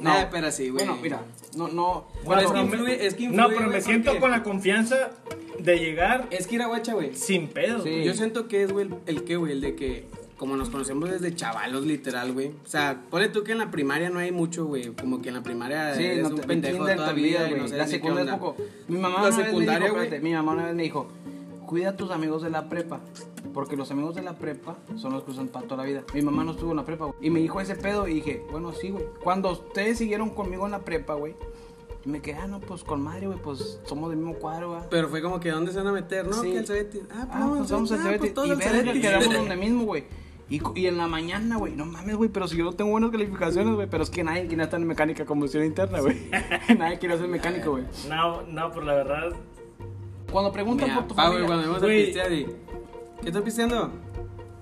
No, 0.00 0.14
pero 0.30 0.50
sí, 0.50 0.68
güey. 0.70 0.84
Bueno, 0.84 1.00
mira, 1.02 1.20
no, 1.56 1.68
no. 1.68 2.06
Bueno, 2.24 2.42
es 2.42 2.50
que 2.52 2.60
influye, 2.60 3.06
es 3.06 3.14
que 3.14 3.28
No, 3.28 3.44
influye, 3.44 3.56
pero 3.56 3.70
me 3.70 3.80
siento 3.80 4.06
porque- 4.10 4.20
con 4.20 4.30
la 4.30 4.42
confianza 4.42 5.10
de 5.58 5.78
llegar 5.78 6.26
Es 6.30 6.46
que 6.46 6.54
ir 6.56 6.62
a 6.62 6.66
guacha, 6.66 6.94
güey. 6.94 7.14
sin 7.14 7.48
pedo. 7.48 7.82
Sí. 7.82 8.02
Yo 8.04 8.14
siento 8.14 8.48
que 8.48 8.62
es, 8.62 8.72
güey, 8.72 8.88
el, 9.06 9.24
que, 9.24 9.36
güey, 9.36 9.52
el 9.52 9.60
de 9.60 9.74
que, 9.74 10.06
como 10.38 10.56
nos 10.56 10.70
conocemos 10.70 11.10
desde 11.10 11.34
chavalos, 11.34 11.84
literal, 11.84 12.32
güey. 12.32 12.48
O 12.48 12.68
sea, 12.68 13.02
ponle 13.10 13.28
tú 13.28 13.44
que 13.44 13.52
en 13.52 13.58
la 13.58 13.70
primaria 13.70 14.08
no 14.08 14.18
hay 14.20 14.32
mucho, 14.32 14.64
güey. 14.64 14.86
Como 14.94 15.20
que 15.20 15.28
en 15.28 15.34
la 15.34 15.42
primaria 15.42 15.94
Sí, 15.94 16.04
eres 16.04 16.22
no 16.22 16.28
un 16.30 16.36
te 16.40 16.46
pendejo 16.46 16.78
kinder 16.78 16.96
te 16.96 17.00
todavía, 17.02 17.40
güey. 17.40 17.52
no 17.60 17.68
sabes 17.68 17.72
La 17.78 17.86
secundaria 17.86 18.32
es 18.32 18.38
poco. 18.38 18.56
Mi 18.88 18.96
mamá 18.98 19.08
La 19.16 19.20
una 19.20 19.26
vez 19.28 19.36
me 19.36 19.44
secundaria, 19.44 19.80
dijo, 19.80 19.94
güey. 19.94 20.04
espérate, 20.06 20.24
mi 20.24 20.32
mamá 20.32 20.52
una 20.52 20.64
vez 20.66 20.74
me 20.74 20.82
dijo, 20.84 21.08
cuida 21.66 21.90
a 21.90 21.96
tus 21.96 22.10
amigos 22.10 22.42
de 22.42 22.50
la 22.50 22.68
prepa, 22.70 23.00
porque 23.52 23.76
los 23.76 23.90
amigos 23.90 24.14
de 24.14 24.22
la 24.22 24.34
prepa 24.34 24.76
son 24.96 25.12
los 25.12 25.24
que 25.24 25.30
usan 25.32 25.48
para 25.48 25.66
toda 25.66 25.82
la 25.84 25.88
vida. 25.88 26.04
Mi 26.14 26.22
mamá 26.22 26.44
no 26.44 26.52
estuvo 26.52 26.70
en 26.70 26.76
la 26.78 26.84
prepa, 26.84 27.06
güey. 27.06 27.16
Y 27.20 27.30
me 27.30 27.40
dijo 27.40 27.60
ese 27.60 27.74
pedo 27.76 28.08
y 28.08 28.14
dije, 28.14 28.44
bueno, 28.50 28.72
sí, 28.72 28.90
güey. 28.90 29.04
Cuando 29.22 29.50
ustedes 29.52 29.98
siguieron 29.98 30.30
conmigo 30.30 30.64
en 30.66 30.72
la 30.72 30.80
prepa, 30.80 31.14
güey, 31.14 31.34
me 32.04 32.20
quedé, 32.22 32.36
ah, 32.38 32.46
no, 32.46 32.60
pues 32.60 32.82
con 32.82 33.02
madre, 33.02 33.26
güey, 33.26 33.38
pues 33.38 33.78
somos 33.84 34.08
del 34.10 34.18
mismo 34.18 34.34
cuadro, 34.34 34.70
güey. 34.70 34.82
Pero 34.90 35.08
fue 35.08 35.20
como 35.22 35.38
que, 35.40 35.50
¿dónde 35.50 35.70
se 35.72 35.78
van 35.78 35.88
a 35.88 35.92
meter? 35.92 36.26
No, 36.26 36.32
Sí. 36.34 36.52
que 36.52 36.58
el 36.58 36.66
Cebetis. 36.66 37.02
Ah, 37.10 37.26
pues, 37.30 37.42
Ah, 37.42 37.54
pues 37.58 37.70
vamos 37.70 37.92
al 37.92 37.98
ah, 37.98 38.02
Cebetis. 38.02 38.20
pues 38.20 38.34
todos 38.34 38.48
y 38.48 38.54
verga, 38.54 38.92
quedamos 38.92 39.32
donde 39.34 39.56
mismo, 39.56 39.84
güey. 39.84 40.04
Y, 40.48 40.60
y 40.74 40.86
en 40.86 40.96
la 40.96 41.06
mañana, 41.06 41.58
güey, 41.58 41.76
no 41.76 41.84
mames, 41.86 42.16
güey, 42.16 42.28
pero 42.28 42.48
si 42.48 42.56
yo 42.56 42.64
no 42.64 42.72
tengo 42.72 42.90
buenas 42.90 43.10
calificaciones, 43.10 43.74
güey, 43.74 43.86
pero 43.88 44.02
es 44.02 44.10
que 44.10 44.24
nadie 44.24 44.46
quiere 44.48 44.64
estar 44.64 44.80
en 44.80 44.86
mecánica 44.86 45.24
combustión 45.24 45.64
interna, 45.64 46.00
güey. 46.00 46.16
nadie 46.78 46.98
quiere 46.98 47.18
ser 47.18 47.28
mecánico, 47.28 47.70
güey. 47.72 47.84
No, 48.08 48.42
no, 48.42 48.72
por 48.72 48.82
la 48.82 48.94
verdad. 48.94 49.32
Cuando 50.32 50.50
preguntan 50.52 50.88
Mira, 50.88 51.00
por 51.00 51.08
tu 51.08 51.14
pa, 51.14 51.28
güey, 51.28 51.42
familia, 51.42 51.46
cuando 51.46 51.64
íbamos 51.64 51.82
a 51.82 51.86
Güey. 51.86 52.69
¿Qué 53.22 53.28
estás 53.28 53.42
pisteando? 53.42 53.90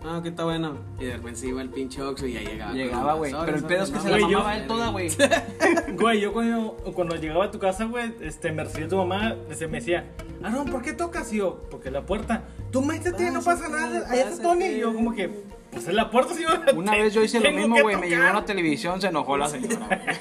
Ah, 0.05 0.21
que 0.23 0.29
está 0.29 0.45
bueno. 0.45 0.77
Y 0.99 1.05
de 1.07 1.15
repente 1.17 1.41
se 1.41 1.49
iba 1.49 1.61
el 1.61 1.71
pinche 1.71 2.01
Oxxo 2.03 2.27
y 2.27 2.33
ya 2.35 2.41
llegaba. 2.41 2.73
llegaba, 2.73 3.15
güey. 3.15 3.33
Pero 3.45 3.57
el 3.57 3.65
pedo 3.65 3.85
es 3.85 3.91
que 3.91 3.99
se 4.01 4.09
la 4.11 4.19
Güey, 4.19 4.31
yo- 4.33 4.39
mamaba 4.39 4.57
él 4.57 4.67
toda, 4.67 4.89
güey. 4.91 5.09
Güey, 5.99 6.21
yo 6.21 6.33
cuando, 6.33 6.77
cuando 6.95 7.17
llegaba 7.17 7.47
a 7.47 7.51
tu 7.51 7.59
casa, 7.59 7.85
güey, 7.85 8.15
este, 8.21 8.53
me 8.53 8.63
recibía 8.65 8.89
tu 8.89 8.97
mamá, 8.97 9.35
este, 9.51 9.67
me 9.67 9.79
decía, 9.79 10.07
Aaron, 10.43 10.67
¿por 10.71 10.83
qué 10.83 10.93
tocas? 10.93 11.33
Y 11.33 11.39
yo, 11.39 11.61
porque 11.71 11.91
la 11.91 12.07
puerta, 12.07 12.45
tú 12.71 12.83
métete, 12.83 13.31
no 13.33 13.43
pasa 13.43 13.69
nada, 13.69 14.09
allá 14.09 14.29
está 14.29 14.43
Tony. 14.43 14.67
Y 14.67 14.79
yo, 14.79 14.95
como 14.95 15.13
que, 15.13 15.29
pues 15.73 15.89
en 15.89 15.97
la 15.97 16.11
puerta, 16.11 16.35
señora. 16.35 16.65
Una 16.77 16.93
vez 16.93 17.13
yo 17.15 17.23
hice 17.23 17.41
lo 17.41 17.51
mismo, 17.51 17.77
güey. 17.83 17.97
Me 17.97 18.09
llegó 18.09 18.23
a 18.25 18.33
la 18.33 18.45
televisión, 18.45 19.01
se 19.01 19.09
enojó 19.09 19.37
la 19.37 19.49
señora. 19.49 19.87
güey. 19.89 20.17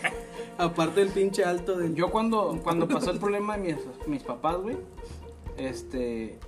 Aparte 0.57 1.01
del 1.01 1.09
pinche 1.09 1.43
alto 1.45 1.77
del... 1.77 1.93
Yo 1.93 2.09
cuando, 2.09 2.59
cuando 2.63 2.87
pasó 2.87 3.11
el 3.11 3.19
problema 3.19 3.57
de 3.57 3.75
mis, 3.75 4.07
mis 4.07 4.23
papás, 4.23 4.57
güey, 4.57 4.75
este... 5.57 6.39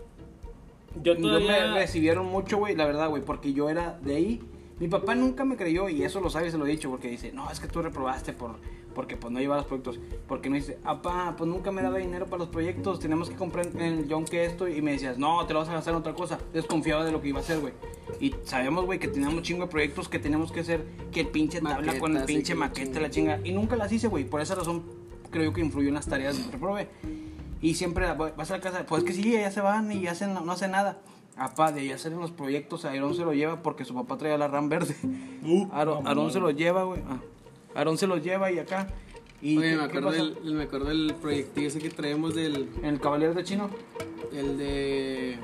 Yo 0.95 1.13
Yo 1.13 1.21
todavía. 1.21 1.67
me 1.67 1.79
recibieron 1.79 2.25
mucho, 2.25 2.57
güey, 2.57 2.75
la 2.75 2.85
verdad, 2.85 3.09
güey, 3.09 3.23
porque 3.23 3.53
yo 3.53 3.69
era 3.69 3.99
de 4.03 4.15
ahí. 4.15 4.41
Mi 4.79 4.87
papá 4.87 5.13
nunca 5.13 5.43
me 5.43 5.57
creyó 5.57 5.89
y 5.89 6.03
eso 6.03 6.21
lo 6.21 6.29
sabe 6.29 6.49
se 6.51 6.57
lo 6.57 6.65
he 6.65 6.69
dicho 6.69 6.89
porque 6.89 7.09
dice, 7.09 7.33
no, 7.33 7.51
es 7.51 7.59
que 7.59 7.67
tú 7.67 7.81
reprobaste 7.81 8.31
por, 8.31 8.55
porque 8.95 9.17
pues 9.17 9.31
no 9.31 9.39
llevabas 9.39 9.65
proyectos. 9.65 9.99
Porque 10.25 10.49
me 10.49 10.57
dice, 10.57 10.77
papá, 10.81 11.35
pues 11.37 11.49
nunca 11.49 11.71
me 11.71 11.81
daba 11.81 11.97
dinero 11.97 12.27
para 12.27 12.39
los 12.39 12.47
proyectos, 12.47 12.99
tenemos 12.99 13.29
que 13.29 13.35
comprar 13.35 13.67
en 13.67 13.81
el 13.81 14.05
John 14.09 14.23
que 14.23 14.45
esto. 14.45 14.69
Y 14.69 14.81
me 14.81 14.91
decías, 14.91 15.17
no, 15.17 15.45
te 15.45 15.53
lo 15.53 15.59
vas 15.59 15.69
a 15.69 15.73
gastar 15.73 15.93
en 15.93 15.99
otra 15.99 16.13
cosa. 16.13 16.39
Desconfiaba 16.53 17.03
de 17.03 17.11
lo 17.11 17.21
que 17.21 17.27
iba 17.27 17.39
a 17.39 17.41
hacer, 17.41 17.59
güey. 17.59 17.73
Y 18.21 18.33
sabemos, 18.45 18.85
güey, 18.85 18.99
que 18.99 19.09
teníamos 19.09 19.41
chingo 19.41 19.65
de 19.65 19.69
proyectos 19.69 20.07
que 20.07 20.17
teníamos 20.17 20.51
que 20.53 20.61
hacer, 20.61 20.85
que 21.11 21.21
el 21.21 21.27
pinche 21.27 21.59
tabla 21.59 21.99
con 21.99 22.15
el 22.15 22.23
pinche 22.23 22.53
que 22.53 22.59
la 22.59 22.65
maquete, 22.65 23.01
la 23.01 23.09
chinga. 23.09 23.39
Y 23.43 23.51
nunca 23.51 23.75
las 23.75 23.91
hice, 23.91 24.07
güey. 24.07 24.23
Por 24.23 24.39
esa 24.39 24.55
razón 24.55 24.83
creo 25.29 25.43
yo 25.45 25.53
que 25.53 25.61
influyó 25.61 25.89
en 25.89 25.95
las 25.95 26.07
tareas 26.07 26.37
que 26.37 26.51
reprobé. 26.51 26.87
Y 27.61 27.73
siempre 27.75 28.07
vas 28.13 28.51
a 28.51 28.57
la 28.57 28.61
casa, 28.61 28.85
pues 28.85 29.03
que 29.03 29.13
sí, 29.13 29.31
ya 29.33 29.51
se 29.51 29.61
van 29.61 29.91
y 29.91 30.07
hacen, 30.07 30.33
no 30.33 30.51
hacen 30.51 30.71
nada. 30.71 30.97
Apá, 31.37 31.71
de 31.71 31.85
ya 31.87 31.95
hacer 31.95 32.11
los 32.13 32.31
proyectos, 32.31 32.83
Aarón 32.85 33.15
se 33.15 33.23
lo 33.23 33.33
lleva 33.33 33.61
porque 33.61 33.85
su 33.85 33.93
papá 33.93 34.17
traía 34.17 34.37
la 34.37 34.47
RAM 34.47 34.67
verde. 34.69 34.95
Uh, 35.43 35.67
Aarón, 35.73 36.31
se 36.31 36.39
lo 36.39 36.51
lleva, 36.51 36.83
güey. 36.83 37.01
Ah. 37.07 37.19
Aarón 37.75 37.97
se 37.97 38.07
lo 38.07 38.17
lleva 38.17 38.51
y 38.51 38.59
acá. 38.59 38.87
Y 39.41 39.57
Oye, 39.57 39.69
¿qué- 39.71 39.75
me 39.77 39.83
acuerdo, 39.83 40.11
del, 40.11 40.53
me 40.53 40.63
acuerdo 40.63 40.87
del 40.89 41.13
proyectillo 41.21 41.67
ese 41.69 41.79
que 41.79 41.89
traemos 41.89 42.35
del... 42.35 42.69
El 42.83 42.99
Caballero 42.99 43.33
de 43.33 43.43
Chino. 43.45 43.69
El 44.33 44.57
de... 44.57 45.37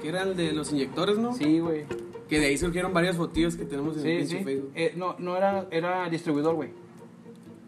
¿Qué 0.00 0.08
era? 0.08 0.22
El 0.22 0.34
de 0.36 0.52
los 0.52 0.72
inyectores, 0.72 1.18
¿no? 1.18 1.34
Sí, 1.34 1.58
güey. 1.60 1.84
Que 2.28 2.38
de 2.40 2.46
ahí 2.46 2.56
surgieron 2.56 2.94
varias 2.94 3.16
fotillos 3.16 3.56
que 3.56 3.66
tenemos 3.66 3.98
en 3.98 4.06
el 4.06 4.26
Sí, 4.26 4.34
pinche 4.34 4.38
sí. 4.38 4.44
Facebook. 4.44 4.72
Eh, 4.74 4.94
no, 4.96 5.14
no 5.18 5.36
era, 5.36 5.66
era 5.70 6.08
distribuidor, 6.08 6.54
güey. 6.54 6.70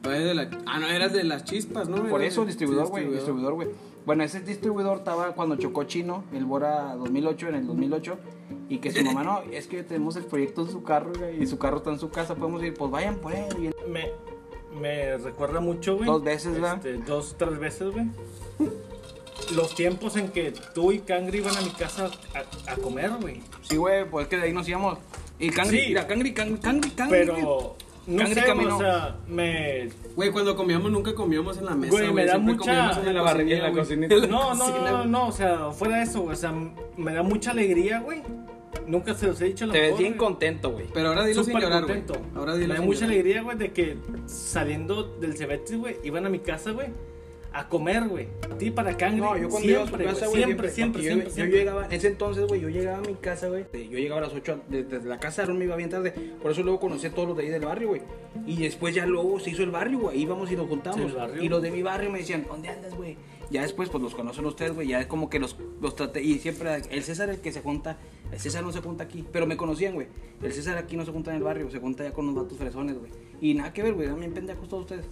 De 0.03 0.35
la- 0.35 0.51
Ah, 0.67 0.79
no, 0.79 0.87
eras 0.89 1.13
de 1.13 1.25
las 1.25 1.45
chispas, 1.45 1.89
¿no? 1.89 2.05
Por 2.09 2.23
eso, 2.23 2.45
distribuidor, 2.45 2.87
sí, 2.87 2.91
güey. 2.93 3.11
Distribuidor, 3.13 3.55
güey. 3.55 3.69
Bueno, 4.05 4.23
ese 4.23 4.41
distribuidor 4.41 4.99
estaba 4.99 5.33
cuando 5.35 5.57
chocó 5.57 5.83
Chino, 5.85 6.23
el 6.33 6.45
Bora 6.45 6.95
2008, 6.95 7.49
en 7.49 7.55
el 7.57 7.67
2008. 7.67 8.17
Y 8.69 8.79
que 8.79 8.93
su 8.93 9.03
mamá, 9.03 9.25
no, 9.25 9.43
es 9.51 9.67
que 9.67 9.83
tenemos 9.83 10.15
el 10.17 10.25
proyecto 10.25 10.63
en 10.63 10.71
su 10.71 10.83
carro, 10.85 11.13
güey. 11.19 11.43
Y 11.43 11.47
su 11.47 11.59
carro 11.59 11.79
está 11.79 11.91
en 11.91 11.99
su 11.99 12.11
casa, 12.11 12.37
podemos 12.37 12.63
ir, 12.63 12.75
pues 12.75 12.91
vayan 12.91 13.17
por 13.17 13.33
él. 13.35 13.47
Y 13.61 13.67
él- 13.67 13.75
Me, 13.89 14.11
me 14.81 15.17
recuerda 15.19 15.59
mucho, 15.59 15.97
güey. 15.97 16.07
Dos 16.07 16.23
veces, 16.23 16.53
¿verdad? 16.53 16.75
Este, 16.87 17.03
dos, 17.05 17.35
tres 17.37 17.59
veces, 17.59 17.91
güey. 17.93 18.07
Los 19.55 19.75
tiempos 19.75 20.17
en 20.17 20.29
que 20.29 20.53
tú 20.75 20.93
y 20.93 21.01
Cangri 21.01 21.39
iban 21.39 21.57
a 21.57 21.61
mi 21.61 21.71
casa 21.71 22.11
a, 22.35 22.73
a 22.73 22.77
comer, 22.77 23.11
güey. 23.21 23.43
Sí, 23.63 23.77
güey, 23.77 24.09
pues 24.09 24.25
es 24.25 24.29
que 24.31 24.37
de 24.37 24.43
ahí 24.45 24.53
nos 24.53 24.69
íbamos. 24.69 24.99
Y 25.39 25.51
Cangri, 25.51 25.79
Sí. 25.81 25.85
mira, 25.89 26.07
Cangri, 26.07 26.33
Cangri, 26.33 26.59
Cangri, 26.59 26.91
Cangri. 26.91 27.19
Pero, 27.19 27.77
no 28.07 28.27
sé, 28.27 28.43
caminó. 28.45 28.77
o 28.77 28.81
sea, 28.81 29.17
me... 29.29 29.89
Güey, 30.15 30.31
cuando 30.31 30.55
comíamos 30.57 30.91
nunca 30.93 31.15
comíamos 31.15 31.59
en 31.59 31.65
la 31.67 31.75
mesa, 31.75 31.93
Güey, 31.93 32.13
me 32.13 32.25
da 32.25 32.33
siempre 32.35 32.55
mucha- 32.55 32.65
comíamos 32.71 32.99
en 33.07 33.15
la 33.15 33.23
barrería, 33.23 33.57
en 33.57 33.63
la 33.63 33.71
güey. 33.71 33.83
cocinita. 33.83 34.15
En 34.15 34.21
la 34.23 34.27
No, 34.29 34.55
no, 34.55 34.65
cocina, 34.65 34.91
no, 34.91 34.97
güey. 34.99 35.09
no, 35.09 35.29
o 35.29 35.33
sea, 35.33 35.71
fuera 35.73 35.97
de 35.99 36.03
eso, 36.05 36.21
güey, 36.21 36.33
o 36.35 36.37
sea, 36.37 36.55
me 36.97 37.13
da 37.15 37.23
mucha 37.23 37.51
alegría, 37.51 38.01
güey. 38.01 38.23
Nunca 38.87 39.15
se 39.15 39.27
los 39.27 39.41
he 39.41 39.47
dicho 39.47 39.65
a 39.65 39.67
lo 39.69 39.73
Te 39.73 39.81
ves 39.81 39.89
mejor, 39.89 40.01
bien 40.01 40.13
güey. 40.17 40.19
contento, 40.29 40.71
güey. 40.71 40.87
Pero 40.95 41.09
ahora 41.09 41.25
dilo 41.25 41.43
sin 41.43 41.55
Súper 41.55 41.63
llorar, 41.69 41.85
güey. 41.87 42.03
contento. 42.03 42.29
Ahora 42.39 42.55
Me 42.55 42.67
da 42.69 42.77
sin 42.77 42.85
mucha 42.85 43.01
llorar. 43.01 43.11
alegría, 43.15 43.43
güey, 43.43 43.57
de 43.59 43.73
que 43.73 43.97
saliendo 44.27 45.03
del 45.19 45.37
Cebetis, 45.37 45.77
güey, 45.77 45.97
iban 46.05 46.27
a 46.27 46.29
mi 46.29 46.39
casa, 46.39 46.71
güey, 46.73 46.89
a 47.59 47.69
comer, 47.69 48.07
güey. 48.09 48.29
A 48.51 48.59
ti 48.59 48.71
para 48.71 48.97
Cangri, 48.97 49.21
No, 49.21 49.37
yo 49.37 49.49
cuando 49.49 49.69
iba 49.69 49.79
a 49.83 49.83
su 49.83 49.89
siempre, 49.89 50.07
casa, 50.07 50.27
güey, 50.27 50.45
siempre, 50.45 50.71
siempre, 50.71 51.03
yo- 51.03 51.07
siempre, 51.09 51.29
yo, 51.29 51.35
siempre. 51.35 51.59
llegaba, 51.59 51.87
en 51.87 51.93
ese 51.93 52.09
entonces, 52.09 52.47
güey, 52.47 52.61
yo 52.61 52.69
llegaba 52.69 52.99
a 52.99 53.01
mi 53.01 53.15
casa, 53.15 53.49
güey. 53.49 53.65
Yo 53.73 53.99
llegaba 53.99 54.21
a 54.21 54.25
las 54.25 54.35
8, 54.35 54.61
desde 54.69 55.03
la 55.05 55.19
casa 55.19 55.45
de 55.47 55.53
me 55.55 55.65
iba 55.65 55.77
bien 55.77 55.91
tarde. 55.91 56.13
Por 56.43 56.51
eso 56.51 56.63
luego 56.63 56.81
conocí 56.81 57.07
a 57.07 57.11
todos 57.15 57.29
los 57.29 57.37
de 57.37 57.45
ahí 57.45 57.49
del 57.51 57.65
barrio, 57.65 57.89
güey. 57.89 58.03
Y 58.47 58.57
después 58.57 58.95
ya 58.95 59.07
luego 59.07 59.41
se 59.41 59.51
hizo 59.51 59.63
el 59.63 59.71
barrio, 59.71 59.99
güey. 60.01 60.21
Íbamos 60.21 60.51
y 60.53 60.57
nos 60.57 60.69
juntamos. 60.69 61.13
Sí. 61.13 61.45
Y 61.45 61.49
los 61.49 61.63
de 61.63 61.71
mi 61.71 61.83
barrio 61.83 62.11
me 62.11 62.19
decían, 62.19 62.45
¿dónde 62.49 62.69
andas, 62.69 62.95
güey? 62.95 63.17
Ya 63.51 63.63
después, 63.63 63.89
pues 63.89 64.03
los 64.03 64.15
conocen 64.15 64.45
ustedes, 64.45 64.75
güey. 64.75 64.89
Ya 64.89 65.01
es 65.01 65.07
como 65.07 65.31
que 65.31 65.39
los, 65.39 65.57
los 65.81 65.95
traté. 65.95 66.21
Y 66.23 66.39
siempre, 66.41 66.83
el 66.91 67.03
César 67.05 67.31
el 67.31 67.41
que 67.41 67.53
se 67.53 67.61
junta. 67.63 67.97
El 68.33 68.41
César 68.41 68.65
no 68.65 68.73
se 68.73 68.81
junta 68.81 69.05
aquí. 69.05 69.25
Pero 69.33 69.47
me 69.47 69.57
conocían, 69.57 69.95
güey. 69.95 70.09
El 70.43 70.53
César 70.53 70.77
aquí 70.77 70.97
no 70.97 71.05
se 71.05 71.13
junta 71.13 71.31
en 71.31 71.37
el 71.37 71.43
barrio, 71.45 71.71
se 71.71 71.79
junta 71.79 72.03
ya 72.05 72.13
con 72.13 72.27
los 72.27 72.35
vatos 72.35 72.59
fresones, 72.59 72.99
güey. 72.99 73.11
Y 73.41 73.55
nada 73.55 73.73
que 73.73 73.83
ver, 73.85 73.95
güey. 73.95 74.09
También 74.09 74.33
pendejos 74.35 74.69
todos 74.69 74.83
ustedes. 74.83 75.05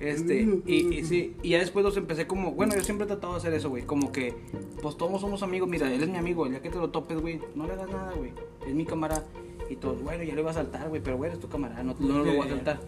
Este, 0.00 0.46
y, 0.66 0.94
y 0.94 1.04
sí, 1.04 1.34
y 1.42 1.50
ya 1.50 1.58
después 1.58 1.84
los 1.84 1.96
empecé 1.96 2.26
como, 2.26 2.52
bueno, 2.52 2.74
yo 2.74 2.82
siempre 2.82 3.04
he 3.04 3.08
tratado 3.08 3.32
de 3.32 3.38
hacer 3.38 3.52
eso, 3.52 3.68
güey, 3.68 3.82
como 3.82 4.12
que, 4.12 4.34
pues 4.80 4.96
todos 4.96 5.20
somos 5.20 5.42
amigos, 5.42 5.68
mira, 5.68 5.92
él 5.92 6.02
es 6.02 6.08
mi 6.08 6.16
amigo, 6.18 6.46
el 6.46 6.52
día 6.52 6.62
que 6.62 6.70
te 6.70 6.78
lo 6.78 6.90
topes, 6.90 7.20
güey, 7.20 7.40
no 7.56 7.66
le 7.66 7.72
hagas 7.72 7.88
nada, 7.88 8.12
güey, 8.14 8.32
es 8.66 8.74
mi 8.74 8.84
cámara, 8.84 9.24
y 9.68 9.76
todos, 9.76 10.00
bueno, 10.02 10.22
ya 10.22 10.34
lo 10.34 10.42
iba 10.42 10.50
a 10.50 10.54
saltar, 10.54 10.88
güey, 10.88 11.02
pero 11.02 11.16
güey, 11.16 11.32
es 11.32 11.40
tu 11.40 11.48
cámara, 11.48 11.82
no, 11.82 11.96
no 11.98 12.24
lo 12.24 12.32
voy 12.32 12.46
a 12.46 12.48
saltar. 12.48 12.80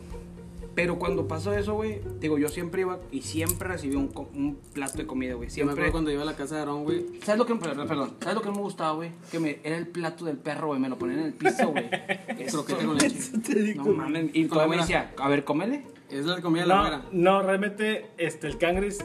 Pero 0.75 0.99
cuando 0.99 1.27
pasó 1.27 1.53
eso, 1.53 1.75
güey, 1.75 2.01
digo, 2.21 2.39
yo 2.39 2.49
siempre 2.49 2.83
iba 2.83 3.01
y 3.11 3.23
siempre 3.23 3.69
recibí 3.69 3.97
un, 3.97 4.13
un 4.35 4.57
plato 4.73 4.99
de 4.99 5.07
comida, 5.07 5.35
güey. 5.35 5.49
Yo 5.49 5.51
me 5.51 5.55
Siempre. 5.55 5.73
acuerdo 5.73 5.93
cuando 5.93 6.11
iba 6.13 6.23
a 6.23 6.25
la 6.25 6.37
casa 6.37 6.55
de 6.55 6.61
Aarón, 6.61 6.85
güey. 6.85 7.07
¿Sabes 7.25 7.39
lo 7.39 7.45
que 7.45 7.55
me, 7.55 7.61
perdón, 7.61 8.15
¿sabes 8.21 8.35
lo 8.37 8.41
que 8.41 8.51
me 8.51 8.59
gustaba, 8.59 8.93
güey? 8.93 9.11
Que 9.33 9.41
me, 9.41 9.59
era 9.65 9.77
el 9.77 9.89
plato 9.89 10.25
del 10.25 10.39
perro, 10.39 10.69
güey. 10.69 10.81
Me 10.81 10.89
lo 10.89 10.97
ponían 10.97 11.19
en 11.19 11.27
el 11.27 11.33
piso, 11.35 11.73
güey. 11.73 11.91
Eso, 12.39 12.65
Croqueta 12.65 12.87
con 12.87 12.97
leche. 12.97 13.75
No 13.75 13.85
mames. 13.87 14.31
Y 14.33 14.45
todavía 14.45 14.77
me 14.77 14.81
decía, 14.81 15.13
a 15.19 15.29
ver, 15.29 15.45
cómele. 15.45 15.85
Es 16.11 16.27
la 16.27 16.41
comida 16.41 16.63
de 16.63 16.69
la 16.69 16.75
No, 16.77 16.81
güera. 16.83 17.03
no, 17.13 17.43
realmente, 17.43 18.07
este, 18.19 18.47
el 18.49 18.59
cangris, 18.59 18.99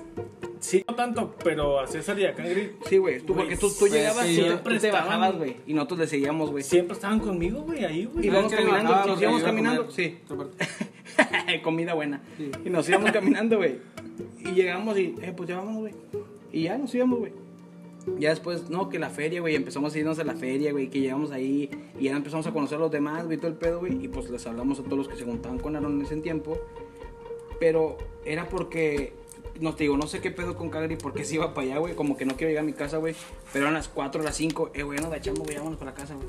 sí, 0.59 0.83
no 0.87 0.95
tanto, 0.95 1.35
pero 1.43 1.79
a 1.79 1.87
César 1.87 2.17
y 2.19 2.25
a 2.25 2.33
cangris 2.33 2.71
Sí, 2.89 2.97
güey. 2.97 3.21
Tú, 3.21 3.35
porque 3.35 3.55
tú, 3.57 3.69
tú 3.69 3.75
Pues, 3.81 3.91
llegabas 3.93 4.25
sí, 4.25 4.31
y 4.31 4.35
siempre 4.35 4.57
tú 4.75 4.79
te 4.81 4.87
estaban- 4.87 5.05
bajabas, 5.07 5.37
güey. 5.37 5.57
Y 5.67 5.73
nosotros 5.73 5.99
le 5.99 6.07
seguíamos, 6.07 6.51
güey. 6.51 6.63
siempre 6.63 6.93
estaban 6.95 7.19
conmigo, 7.19 7.61
güey, 7.61 7.85
ahí, 7.85 8.05
güey. 8.05 8.25
Y 8.25 8.29
vamos 8.29 8.51
caminando, 8.51 8.91
Bajaba 8.91 9.05
nos 9.11 9.21
íbamos 9.21 9.43
caminando, 9.43 9.91
sí. 9.91 10.17
Comida 11.63 11.93
buena. 11.93 12.21
Sí. 12.37 12.51
Y 12.65 12.69
nos 12.69 12.87
íbamos 12.89 13.11
caminando, 13.11 13.57
güey. 13.57 13.77
Y 14.39 14.51
llegamos 14.53 14.97
y, 14.97 15.15
eh, 15.21 15.33
pues 15.35 15.49
ya 15.49 15.57
vámonos, 15.57 15.81
güey. 15.81 15.93
Y 16.51 16.63
ya 16.63 16.77
nos 16.77 16.93
íbamos, 16.95 17.19
güey. 17.19 17.31
Ya 18.19 18.29
después, 18.29 18.69
no, 18.69 18.87
que 18.89 18.99
la 18.99 19.09
feria, 19.09 19.41
güey, 19.41 19.55
empezamos 19.55 19.95
a 19.95 19.97
irnos 19.99 20.19
a 20.19 20.23
la 20.23 20.35
feria, 20.35 20.71
güey, 20.71 20.89
que 20.91 20.99
llegamos 20.99 21.31
ahí 21.31 21.71
y 21.99 22.03
ya 22.03 22.15
empezamos 22.15 22.45
a 22.45 22.51
conocer 22.51 22.77
a 22.77 22.81
los 22.81 22.91
demás, 22.91 23.25
güey, 23.25 23.37
todo 23.37 23.47
el 23.47 23.55
pedo, 23.57 23.79
güey, 23.79 24.03
y 24.03 24.07
pues 24.07 24.29
les 24.29 24.45
hablamos 24.45 24.79
a 24.79 24.83
todos 24.83 24.97
los 24.99 25.07
que 25.07 25.15
se 25.15 25.25
juntaban 25.25 25.57
con 25.57 25.75
Aaron 25.75 25.93
en 25.99 26.05
ese 26.05 26.15
tiempo. 26.17 26.55
Pero 27.59 27.97
era 28.25 28.49
porque, 28.49 29.13
no 29.59 29.75
te 29.75 29.83
digo, 29.83 29.97
no 29.97 30.07
sé 30.07 30.19
qué 30.21 30.31
pedo 30.31 30.55
con 30.55 30.69
Calgary, 30.69 30.97
porque 30.97 31.23
se 31.23 31.35
iba 31.35 31.53
para 31.53 31.67
allá, 31.67 31.77
güey, 31.79 31.95
como 31.95 32.17
que 32.17 32.25
no 32.25 32.35
quiero 32.35 32.49
llegar 32.49 32.63
a 32.63 32.67
mi 32.67 32.73
casa, 32.73 32.97
güey, 32.97 33.15
pero 33.53 33.65
eran 33.65 33.73
las 33.73 33.87
4, 33.87 34.23
las 34.23 34.35
5, 34.35 34.71
eh, 34.73 34.83
güey, 34.83 34.97
ya 34.97 35.03
nos 35.03 35.11
agachamos, 35.11 35.39
güey, 35.41 35.57
vámonos 35.57 35.79
para 35.79 35.91
la 35.91 35.97
casa, 35.97 36.15
güey. 36.15 36.27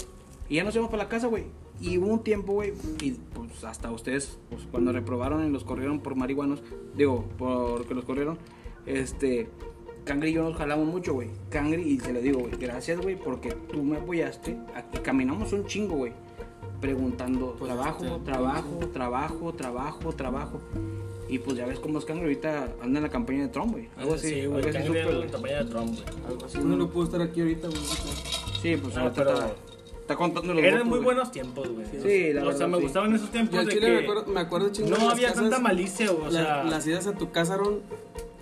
Y 0.49 0.57
ya 0.57 0.65
nos 0.65 0.75
íbamos 0.75 0.91
para 0.91 1.03
la 1.03 1.09
casa, 1.09 1.27
güey. 1.27 1.45
Y 1.81 1.99
hubo 1.99 2.07
un 2.07 2.23
tiempo, 2.23 2.53
güey, 2.53 2.73
y 3.03 3.13
pues 3.35 3.65
hasta 3.65 3.91
ustedes, 3.91 4.39
pues 4.49 4.63
cuando 4.71 4.93
reprobaron 4.93 5.47
y 5.47 5.51
los 5.51 5.65
corrieron 5.65 6.01
por 6.01 6.15
marihuanos, 6.15 6.63
digo, 6.95 7.25
porque 7.37 7.95
los 7.95 8.05
corrieron, 8.05 8.39
este, 8.87 9.49
Cangri 10.07 10.31
y 10.31 10.35
yo 10.35 10.45
nos 10.45 10.57
jalamos 10.57 10.87
mucho, 10.87 11.15
güey. 11.15 11.31
Cangri, 11.51 11.83
y 11.83 11.99
se 11.99 12.13
lo 12.13 12.21
digo, 12.21 12.39
güey, 12.39 12.53
gracias, 12.53 13.01
güey, 13.01 13.17
porque 13.17 13.51
tú 13.51 13.83
me 13.83 13.97
apoyaste. 13.97 14.57
Y 14.95 14.99
caminamos 14.99 15.53
un 15.53 15.67
chingo, 15.67 15.97
güey, 15.97 16.13
preguntando, 16.87 17.57
Pues, 17.59 17.69
trabajo, 17.73 18.05
este, 18.05 18.19
trabajo, 18.31 18.79
trabajo, 18.93 19.53
trabajo, 19.53 20.13
trabajo. 20.13 20.61
Y 21.29 21.41
pues 21.41 21.57
ya 21.57 21.67
ves 21.67 21.81
cómo 21.81 21.99
es 21.99 22.05
Cangri 22.05 22.23
ahorita 22.25 22.69
anda 22.81 22.99
en 23.01 23.03
la 23.03 23.09
campaña 23.11 23.43
de 23.43 23.49
Trump, 23.49 23.73
güey. 23.73 23.89
Algo 23.97 24.15
así, 24.15 24.29
Sí, 24.29 24.35
güey, 24.35 24.45
algo 24.45 24.59
el 24.59 24.65
así 24.69 24.73
cangri 24.75 24.87
supe, 24.87 24.99
era 25.01 25.11
güey. 25.11 25.25
la 25.27 25.33
campaña 25.33 25.59
de 25.59 25.65
Trump, 25.71 25.89
güey. 25.95 26.05
Algo 26.29 26.45
así, 26.47 26.59
No, 26.59 26.77
no 26.77 26.89
puedo 26.89 27.07
estar 27.07 27.21
aquí 27.21 27.41
ahorita, 27.41 27.67
güey. 27.69 27.81
Sí, 28.63 28.77
pues 28.77 28.95
No, 28.95 29.01
ahorita 29.03 29.25
pero- 29.25 29.35
está, 29.35 29.53
está 30.03 30.17
contando 30.17 30.55
los 30.55 30.63
Eran 30.63 30.73
votos, 30.79 30.87
muy 30.89 30.99
güey. 30.99 31.05
buenos 31.05 31.33
tiempos, 31.33 31.69
güey. 31.69 31.87
Sí, 32.01 32.33
la 32.33 32.43
O 32.43 32.45
verdad, 32.45 32.59
sea, 32.59 32.67
me 32.69 32.77
sí. 32.77 32.83
gustaban 32.85 33.15
esos 33.17 33.27
Yo 33.27 33.33
tiempos 33.33 33.59
al 33.59 33.67
de 33.67 33.73
chile 33.73 33.87
que 33.87 33.93
me 33.93 33.99
acuerdo, 34.05 34.27
me 34.33 34.41
acuerdo 34.41 34.71
no 34.89 35.11
había 35.11 35.29
casas, 35.29 35.43
tanta 35.43 35.59
malicia, 35.59 36.11
güey. 36.13 36.29
O 36.29 36.31
la- 36.31 36.45
sea, 36.45 36.65
las 36.65 36.87
idas 36.87 37.07
a 37.09 37.13
tu 37.15 37.31
casa, 37.33 37.55
Aaron, 37.55 37.81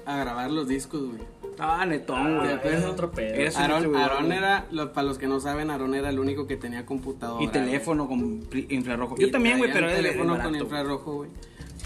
a 0.06 0.16
grabar 0.18 0.50
los 0.50 0.68
discos, 0.68 1.02
güey. 1.02 1.20
Ah, 1.58 1.86
netón, 1.86 2.38
güey. 2.38 2.52
Ah, 2.52 2.60
pero- 2.62 2.78
es 2.78 2.84
otro 2.84 3.10
pedo. 3.12 3.34
Eres- 3.34 3.56
Aaron, 3.56 3.94
Aaron 3.96 4.32
era, 4.32 4.66
lo- 4.72 4.92
para 4.92 5.06
los 5.06 5.18
que 5.18 5.26
no 5.28 5.38
saben, 5.40 5.70
Aaron 5.70 5.94
era 5.94 6.08
el 6.10 6.18
único 6.18 6.46
que 6.46 6.56
tenía 6.56 6.84
computadora. 6.84 7.42
Y 7.42 7.46
güey. 7.46 7.52
teléfono 7.64 8.08
con 8.08 8.44
infrarrojo. 8.68 9.14
Y 9.18 9.22
Yo 9.22 9.30
también, 9.30 9.58
güey, 9.58 9.72
pero 9.72 9.88
era 9.88 9.96
el 9.98 10.04
teléfono 10.04 10.38
con 10.42 10.54
infrarrojo, 10.56 11.14
güey. 11.14 11.30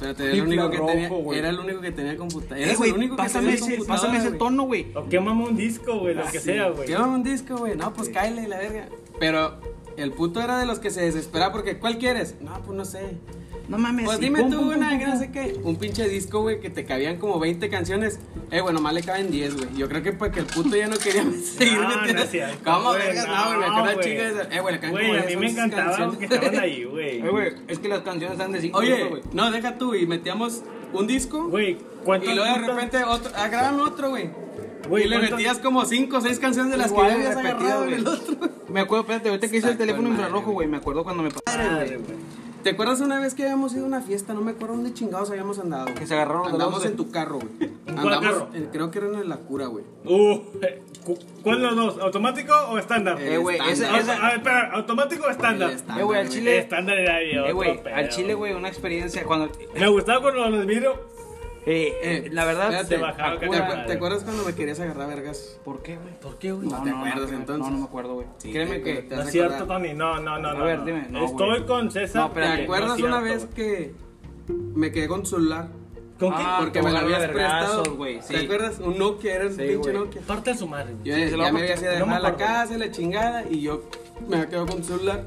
Pero 0.01 0.15
te- 0.15 0.25
era 0.25 0.33
el 0.35 0.43
único 0.43 0.71
que 0.71 0.79
tenía, 0.79 1.09
güey. 1.09 1.39
era 1.39 1.49
el 1.51 1.59
único 1.59 1.81
que 1.81 1.91
tenía 1.91 2.17
computadora. 2.17 2.59
Eh, 2.61 2.63
Eres 2.63 2.79
güey, 2.79 2.91
el 2.91 2.97
único 2.97 3.17
que 3.17 3.29
tenía 3.29 3.51
ese, 3.51 3.61
computadora, 3.61 3.87
pásame 4.01 4.19
ese 4.19 4.31
tono, 4.33 4.63
güey. 4.63 4.87
O 4.95 5.09
quémame 5.09 5.45
un 5.45 5.57
disco, 5.57 5.99
güey, 5.99 6.15
lo 6.15 6.23
Ah, 6.23 6.31
que 6.31 6.39
sí. 6.39 6.45
sea, 6.47 6.71
güey. 6.71 6.87
Lleva 6.89 7.07
un 7.07 7.23
disco, 7.25 7.57
güey. 7.59 7.77
No, 7.77 7.93
pues 7.93 8.09
cáele 8.09 8.47
la 8.49 8.59
verga. 8.59 8.89
Pero 9.19 9.59
el 9.97 10.13
puto 10.13 10.41
era 10.41 10.59
de 10.61 10.67
los 10.67 10.79
que 10.79 10.91
se 10.91 11.01
desespera 11.03 11.51
porque 11.53 11.79
¿cuál 11.79 11.99
quieres? 11.99 12.37
No, 12.41 12.53
pues 12.65 12.77
no 12.77 12.85
sé. 12.85 13.17
No 13.69 13.77
mames. 13.79 14.07
Pues 14.07 14.19
dime 14.19 14.41
pum, 14.41 14.51
tú 14.51 14.57
pum, 14.59 14.69
una, 14.69 14.89
pum, 14.91 14.99
que 14.99 15.07
no 15.07 15.19
sé 15.19 15.31
qué. 15.31 15.61
Un 15.63 15.77
pinche 15.77 16.09
disco, 16.09 16.41
güey, 16.41 16.59
que 16.61 16.71
te 16.71 16.85
cabían 16.87 17.19
como 17.19 17.39
20 17.39 17.69
canciones. 17.69 18.19
Eh, 18.51 18.61
bueno, 18.63 18.81
más 18.81 18.95
le 18.95 19.03
caben 19.03 19.31
10, 19.31 19.57
güey. 19.57 19.69
Yo 19.77 19.89
creo 19.89 20.03
que 20.03 20.13
porque 20.13 20.41
el 20.41 20.47
puto 20.47 20.75
ya 20.75 20.89
no 20.89 20.97
quería 20.97 21.23
seguir 21.59 21.75
No, 21.79 21.89
no 21.91 21.97
metiendo- 22.01 22.25
cierto, 22.27 22.59
¿Cómo, 22.65 22.93
vergas? 22.93 23.27
No, 23.29 23.47
güey, 23.47 23.59
me 23.59 23.65
acuerdo 23.67 24.01
de 24.01 24.29
esa- 24.29 24.43
Eh, 24.57 24.61
güey, 24.61 24.75
le 24.75 24.81
caben 24.81 24.95
Güey, 24.97 25.19
a 25.19 25.23
10 25.27 25.39
mí 25.39 25.47
me 25.47 25.53
encantaba 25.53 26.19
que 26.19 26.25
estaban 26.25 26.59
ahí, 26.59 26.85
güey. 26.85 27.19
Eh, 27.25 27.29
güey, 27.31 27.53
es 27.69 27.79
que 27.79 27.89
las 27.89 28.01
canciones 28.01 28.33
están 28.39 28.53
de 28.53 28.61
5 28.63 28.79
Oye, 28.79 29.05
güey. 29.05 29.23
no, 29.33 29.51
deja 29.51 29.77
tú, 29.77 29.95
y 29.95 30.07
metíamos 30.07 30.63
un 30.95 31.07
disco. 31.07 31.47
Güey, 31.49 31.77
¿cuántas 32.05 32.31
Y 32.33 32.35
luego 32.37 32.61
de 32.61 32.67
repente 32.69 33.05
otro, 33.05 33.31
grábame 33.33 33.83
otro, 33.83 34.09
güey. 34.11 34.31
Güey, 34.89 35.05
y 35.05 35.09
le 35.09 35.17
¿cuántas- 35.19 35.39
metías 35.39 35.59
como 35.59 35.85
5 35.85 36.17
o 36.17 36.21
6 36.23 36.39
canciones 36.39 36.73
de 36.73 36.79
las 36.79 36.91
Igual, 36.91 37.07
que 37.09 37.11
ya 37.13 37.17
habías 37.17 37.35
repetidas, 37.37 37.61
agarrado 37.73 37.85
en 37.85 37.93
el 37.95 38.09
otro. 38.09 38.37
Me 38.71 38.81
acuerdo, 38.81 39.03
espérate, 39.03 39.29
ahorita 39.29 39.49
que 39.51 39.57
hice 39.59 39.69
el 39.69 39.77
teléfono 39.77 40.09
infrarrojo, 40.09 40.53
güey. 40.53 40.67
Me 40.69 40.79
acuerdo 40.79 41.05
cuando 41.05 41.23
me 41.23 41.29
pasó. 41.31 41.59
Güey. 41.59 41.99
¿Te 42.63 42.71
acuerdas 42.71 43.01
una 43.01 43.21
vez 43.21 43.35
que 43.35 43.45
habíamos 43.45 43.73
ido 43.73 43.85
a 43.85 43.89
una 43.89 44.01
fiesta? 44.03 44.35
No 44.35 44.41
me 44.41 44.51
acuerdo 44.51 44.75
dónde 44.75 44.93
chingados 44.93 45.31
habíamos 45.31 45.59
andado. 45.59 45.87
Que 45.95 46.07
se 46.07 46.15
agarraron 46.15 46.49
Andamos 46.49 46.85
en 46.85 46.97
tu 46.97 47.11
carro, 47.11 47.39
güey. 47.39 47.71
¿En 47.87 47.95
cuál 47.95 47.99
Andamos, 48.15 48.25
carro? 48.27 48.49
en- 48.55 48.67
creo 48.67 48.91
que 48.91 48.99
era 48.99 49.07
en 49.09 49.29
la 49.29 49.37
cura, 49.37 49.67
güey. 49.67 49.85
Uh, 50.05 50.41
eh, 50.63 50.83
cu- 51.05 51.19
¿cuál 51.43 51.59
de 51.61 51.67
los 51.69 51.77
dos? 51.77 51.99
¿Automático 52.03 52.53
o 52.71 52.77
estándar? 52.79 53.21
Eh, 53.21 53.39
güey, 53.39 53.59
ese- 53.71 53.87
ese- 53.97 54.13
a 54.13 54.27
ver, 54.29 54.37
espera, 54.39 54.71
¿automático 54.73 55.27
o 55.27 55.31
estándar? 55.31 55.71
Eh, 55.71 56.03
güey, 56.03 56.21
al 56.21 56.29
chile- 56.29 56.59
Estándar 56.59 56.99
era 56.99 57.15
ahí, 57.17 57.31
Eh, 57.31 57.53
güey, 57.53 57.81
al 57.95 58.09
chile, 58.09 58.35
güey, 58.35 58.53
una 58.53 58.69
experiencia 58.69 59.25
cuando. 59.25 59.51
Me 59.79 59.89
gustaba 59.89 60.21
cuando 60.21 60.49
los 60.51 60.67
vidrio. 60.67 60.95
Eh, 61.71 61.93
eh, 62.03 62.29
la 62.33 62.47
verdad. 62.47 62.87
Se 62.87 62.97
bajaba 62.97 63.39
¿te, 63.39 63.47
acu-. 63.47 63.87
¿te 63.87 63.93
acuerdas 63.93 64.25
cuando 64.25 64.43
me 64.45 64.55
querías 64.55 64.81
agarrar 64.81 65.07
vergas? 65.09 65.61
¿Por 65.65 65.83
qué, 65.83 65.97
güey? 65.97 66.19
¿Por 66.19 66.39
qué, 66.39 66.53
güey? 66.53 66.67
No 66.67 66.83
te 66.83 66.89
acuerdas, 66.91 67.27
creo- 67.27 67.39
entonces. 67.39 67.59
No, 67.67 67.71
no 67.71 67.79
me 67.79 67.85
acuerdo, 67.85 68.15
güey. 68.15 68.27
Sí, 68.39 68.53
Créeme 68.53 68.77
te- 68.79 68.83
que. 68.83 69.03
te- 69.03 69.17
No 69.17 69.23
es 69.23 69.31
cierto. 69.31 69.67
Tony. 69.67 69.93
No, 69.93 70.19
no, 70.19 70.39
no. 70.39 70.49
A 70.49 70.55
no, 70.55 70.65
ver, 70.65 70.79
no. 70.79 70.85
dime. 70.87 71.07
No, 71.11 71.27
Estoy 71.27 71.49
güey. 71.51 71.67
con 71.67 71.91
César. 71.91 72.23
No, 72.23 72.31
¿Te 72.33 72.41
espérate, 72.41 72.63
acuerdas 72.65 72.89
no 72.89 72.95
es 72.97 73.03
una 73.03 73.21
cierto, 73.23 73.45
vez 73.45 73.55
que 73.55 73.95
me 74.75 74.93
quedé 74.93 75.09
con 75.09 75.23
tu 75.25 75.29
celular? 75.29 75.69
¿Con 76.19 76.31
qué? 76.31 76.43
Ah, 76.45 76.57
Porque 76.61 76.83
me 76.83 76.91
lo 76.91 76.99
habías 76.99 77.29
prestado. 77.29 77.97
güey, 77.97 78.23
sí. 78.23 78.35
¿Te 78.35 78.45
acuerdas? 78.45 78.79
Un 78.81 78.99
Nokia, 78.99 79.35
era 79.37 79.47
un 79.47 79.53
Sí, 79.55 79.63
pinche. 79.63 79.93
Nokia. 79.93 80.23
Parte 80.23 80.53
de 80.53 80.57
su 80.59 80.67
madre. 80.67 80.95
Yo 81.05 81.17
ya 81.17 81.37
me 81.53 81.61
había 81.61 81.77
ido 81.77 81.91
a 81.91 81.99
no 81.99 82.07
me 82.07 82.15
dejar 82.15 82.17
a 82.17 82.21
la 82.31 82.37
casa, 82.37 82.75
y 82.75 82.79
la 82.79 82.91
chingada, 82.91 83.45
y 83.49 83.61
yo 83.61 83.85
me 84.27 84.37
había 84.37 84.49
quedado 84.49 84.67
con 84.67 84.79
tu 84.79 84.85
celular. 84.85 85.25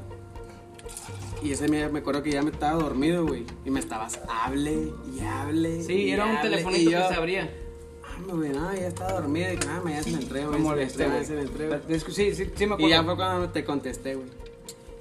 Y 1.42 1.52
ese 1.52 1.68
me, 1.68 1.88
me 1.88 1.98
acuerdo 2.00 2.22
que 2.22 2.30
ya 2.30 2.42
me 2.42 2.50
estaba 2.50 2.80
dormido, 2.80 3.26
güey. 3.26 3.44
Y 3.64 3.70
me 3.70 3.80
estabas, 3.80 4.20
hable 4.28 4.92
y 5.12 5.20
hable. 5.20 5.82
Sí, 5.82 5.92
y 5.94 6.10
era 6.12 6.26
un 6.26 6.40
telefonito 6.40 6.90
yo, 6.90 7.02
que 7.02 7.08
se 7.08 7.14
abría. 7.14 7.50
Ah, 8.04 8.16
güey, 8.28 8.50
no, 8.50 8.72
ya 8.74 8.86
estaba 8.88 9.12
dormido. 9.12 9.52
Y 9.52 9.56
nada, 9.56 9.80
mañana 9.82 10.02
se 10.02 10.10
la 10.12 10.18
entrego. 10.18 10.52
Me 10.52 10.58
molesté, 10.58 11.06
güey. 11.06 11.24
que 11.88 12.00
Sí, 12.12 12.34
sí, 12.34 12.50
sí 12.54 12.66
me 12.66 12.76
Y 12.78 12.88
ya 12.88 13.00
acuerdo. 13.00 13.04
fue 13.04 13.16
cuando 13.16 13.48
te 13.50 13.64
contesté, 13.64 14.14
güey. 14.14 14.28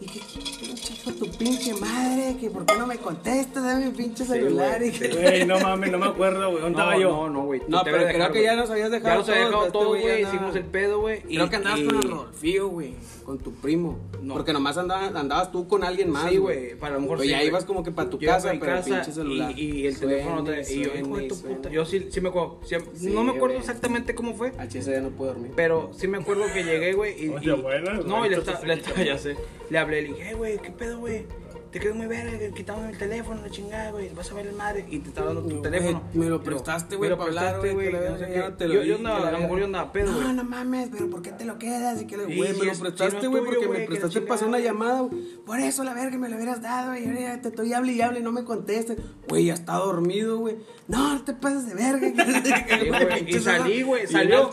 Y 0.02 0.06
que 0.08 0.20
pinche 0.20 0.94
hijo 0.94 1.12
de 1.12 1.18
tu 1.20 1.38
pinche 1.38 1.74
madre, 1.76 2.36
que 2.40 2.50
por 2.50 2.66
qué 2.66 2.76
no 2.78 2.88
me 2.88 2.98
contestas, 2.98 3.64
dame 3.64 3.86
mi 3.86 3.92
pinche 3.92 4.26
celular. 4.26 4.80
güey, 4.80 4.90
y 4.90 4.92
que- 5.00 5.08
Güey, 5.10 5.46
no 5.46 5.60
mames, 5.60 5.92
no 5.92 6.00
me 6.00 6.08
acuerdo, 6.08 6.50
güey. 6.50 6.62
¿Dónde 6.64 6.80
estaba 6.80 6.98
yo? 6.98 7.10
no, 7.12 7.30
no, 7.30 7.44
güey. 7.46 7.62
No, 7.68 7.82
pero 7.84 7.98
creo 8.08 8.32
que 8.32 8.42
ya 8.44 8.56
nos 8.56 8.70
habías 8.72 8.90
dejado 8.90 9.10
Ya 9.14 9.18
nos 9.20 9.30
había 9.30 9.42
todos, 9.42 9.50
dejado 9.52 9.66
este 9.68 9.72
todo, 9.78 9.88
güey 9.90 10.22
Hicimos 10.24 10.56
el 10.56 10.64
pedo, 10.66 11.00
güey. 11.02 11.22
y- 11.30 11.36
Creo 11.36 11.50
que 11.52 11.56
andabas 11.58 11.80
y- 11.80 11.86
con 11.86 11.96
el 11.98 12.02
Rodolfío, 12.04 12.68
güey. 12.70 12.96
Con 13.24 13.38
tu 13.38 13.54
primo. 13.54 14.00
No. 14.24 14.34
Porque 14.34 14.52
nomás 14.52 14.78
andabas, 14.78 15.14
andabas 15.16 15.52
tú 15.52 15.68
con 15.68 15.84
alguien 15.84 16.10
más. 16.10 16.30
Sí, 16.32 16.38
güey. 16.38 16.76
Para 16.76 16.96
lo 16.96 17.02
mejor 17.02 17.18
Pues 17.18 17.28
sí, 17.28 17.32
ya 17.32 17.38
güey. 17.38 17.48
ibas 17.48 17.66
como 17.66 17.84
que 17.84 17.92
para 17.92 18.10
tu 18.10 18.18
Yo 18.18 18.28
casa, 18.28 18.48
pa' 18.48 18.54
mi 18.54 18.60
pero 18.60 18.72
el 18.74 18.78
casa 18.80 18.90
pinche 18.96 19.12
celular. 19.12 19.54
Y, 19.58 19.62
y 19.82 19.88
el 19.88 19.96
Suene, 19.96 20.14
teléfono. 20.16 20.44
te- 20.44 20.52
y 20.74 20.80
yo, 20.80 20.90
suene, 20.90 21.00
hijo 21.08 21.18
de 21.18 21.28
tu 21.28 21.42
puta. 21.42 21.70
Yo 21.70 21.86
sí, 21.86 22.08
sí 22.10 22.20
me 22.22 22.30
acuerdo. 22.30 22.60
sí- 22.66 22.76
Sí, 22.96 23.12
no 23.14 23.24
me 23.24 23.32
acuerdo 23.34 23.58
exactamente 23.58 24.16
cómo 24.16 24.34
fue. 24.34 24.52
Al 24.58 24.68
ya 24.70 25.02
no 25.02 25.10
puedo 25.10 25.34
dormir. 25.34 25.52
Pero 25.56 25.92
sí 25.96 26.08
me 26.08 26.18
acuerdo 26.18 26.46
que 26.52 26.64
llegué, 26.64 26.94
güey. 26.94 27.26
Y, 27.26 27.30
no, 27.30 28.26
y 28.26 28.30
le 28.30 28.38
estaba, 28.38 28.66
ya 29.06 29.18
sé. 29.18 29.38
Le 29.70 29.78
le 29.92 30.04
dije, 30.04 30.32
"Eh, 30.32 30.34
güey, 30.34 30.58
¿qué 30.58 30.72
pedo, 30.72 31.00
güey? 31.00 31.26
Te 31.72 31.80
quedó 31.80 31.96
muy 31.96 32.06
verga, 32.08 32.38
quitamos 32.54 32.90
el 32.90 32.98
teléfono, 32.98 33.42
la 33.42 33.50
chingada, 33.50 33.92
güey. 33.92 34.10
Vas 34.14 34.30
a 34.30 34.34
ver 34.34 34.48
el 34.48 34.56
madre. 34.56 34.86
Y 34.90 35.00
te 35.00 35.08
estaba 35.08 35.28
dando 35.34 35.44
tu 35.44 35.62
teléfono. 35.62 36.04
me 36.14 36.26
lo 36.26 36.44
prestaste, 36.44 36.98
güey, 36.98 37.10
lo 37.10 37.18
para 37.18 37.30
hablar, 37.30 37.62
prestaste, 37.62 37.74
güey, 37.74 37.94
no 37.94 38.18
sé 38.18 38.54
qué. 38.58 38.68
Yo, 38.68 38.84
yo 38.84 38.96
andaba, 38.98 39.30
a 39.30 39.32
lo 39.32 39.40
mejor 39.40 39.60
yo 39.60 39.66
andaba 39.66 39.92
pedo, 39.94 40.14
güey. 40.14 40.28
No, 40.28 40.34
no 40.34 40.44
mames, 40.44 40.90
pero 40.92 41.10
¿por 41.10 41.22
qué 41.22 41.32
te 41.32 41.46
lo 41.46 41.58
quedas? 41.58 42.02
Y 42.02 42.08
que 42.08 42.18
güey, 42.18 42.38
me 42.38 42.66
lo 42.66 42.72
es- 42.74 42.80
prestaste, 42.80 43.26
güey, 43.28 43.46
porque 43.46 43.68
me 43.70 43.80
prestaste 43.86 44.20
para 44.22 44.36
hacer 44.36 44.48
una 44.50 44.60
llamada, 44.60 45.02
güey. 45.02 45.22
Por 45.46 45.60
eso, 45.62 45.86
la 45.86 45.94
verga, 45.94 46.18
me 46.18 46.28
lo 46.28 46.36
hubieras 46.36 46.62
dado, 46.62 46.98
y 46.98 47.06
ahora 47.06 47.20
ya 47.22 47.42
te 47.42 47.48
estoy 47.48 47.72
hable 47.72 47.94
y 47.94 48.02
hable 48.02 48.20
y 48.20 48.24
no 48.24 48.34
me 48.34 48.44
contestes. 48.44 48.98
Güey, 49.30 49.46
ya 49.46 49.54
está 49.54 49.76
dormido, 49.76 50.40
güey. 50.40 50.58
No, 50.90 51.14
no 51.16 51.24
te 51.24 51.34
pases 51.34 51.68
de 51.68 51.74
verga. 51.74 52.12
Y 53.28 53.40
salí, 53.40 53.82
güey, 53.84 54.08
salió. 54.08 54.52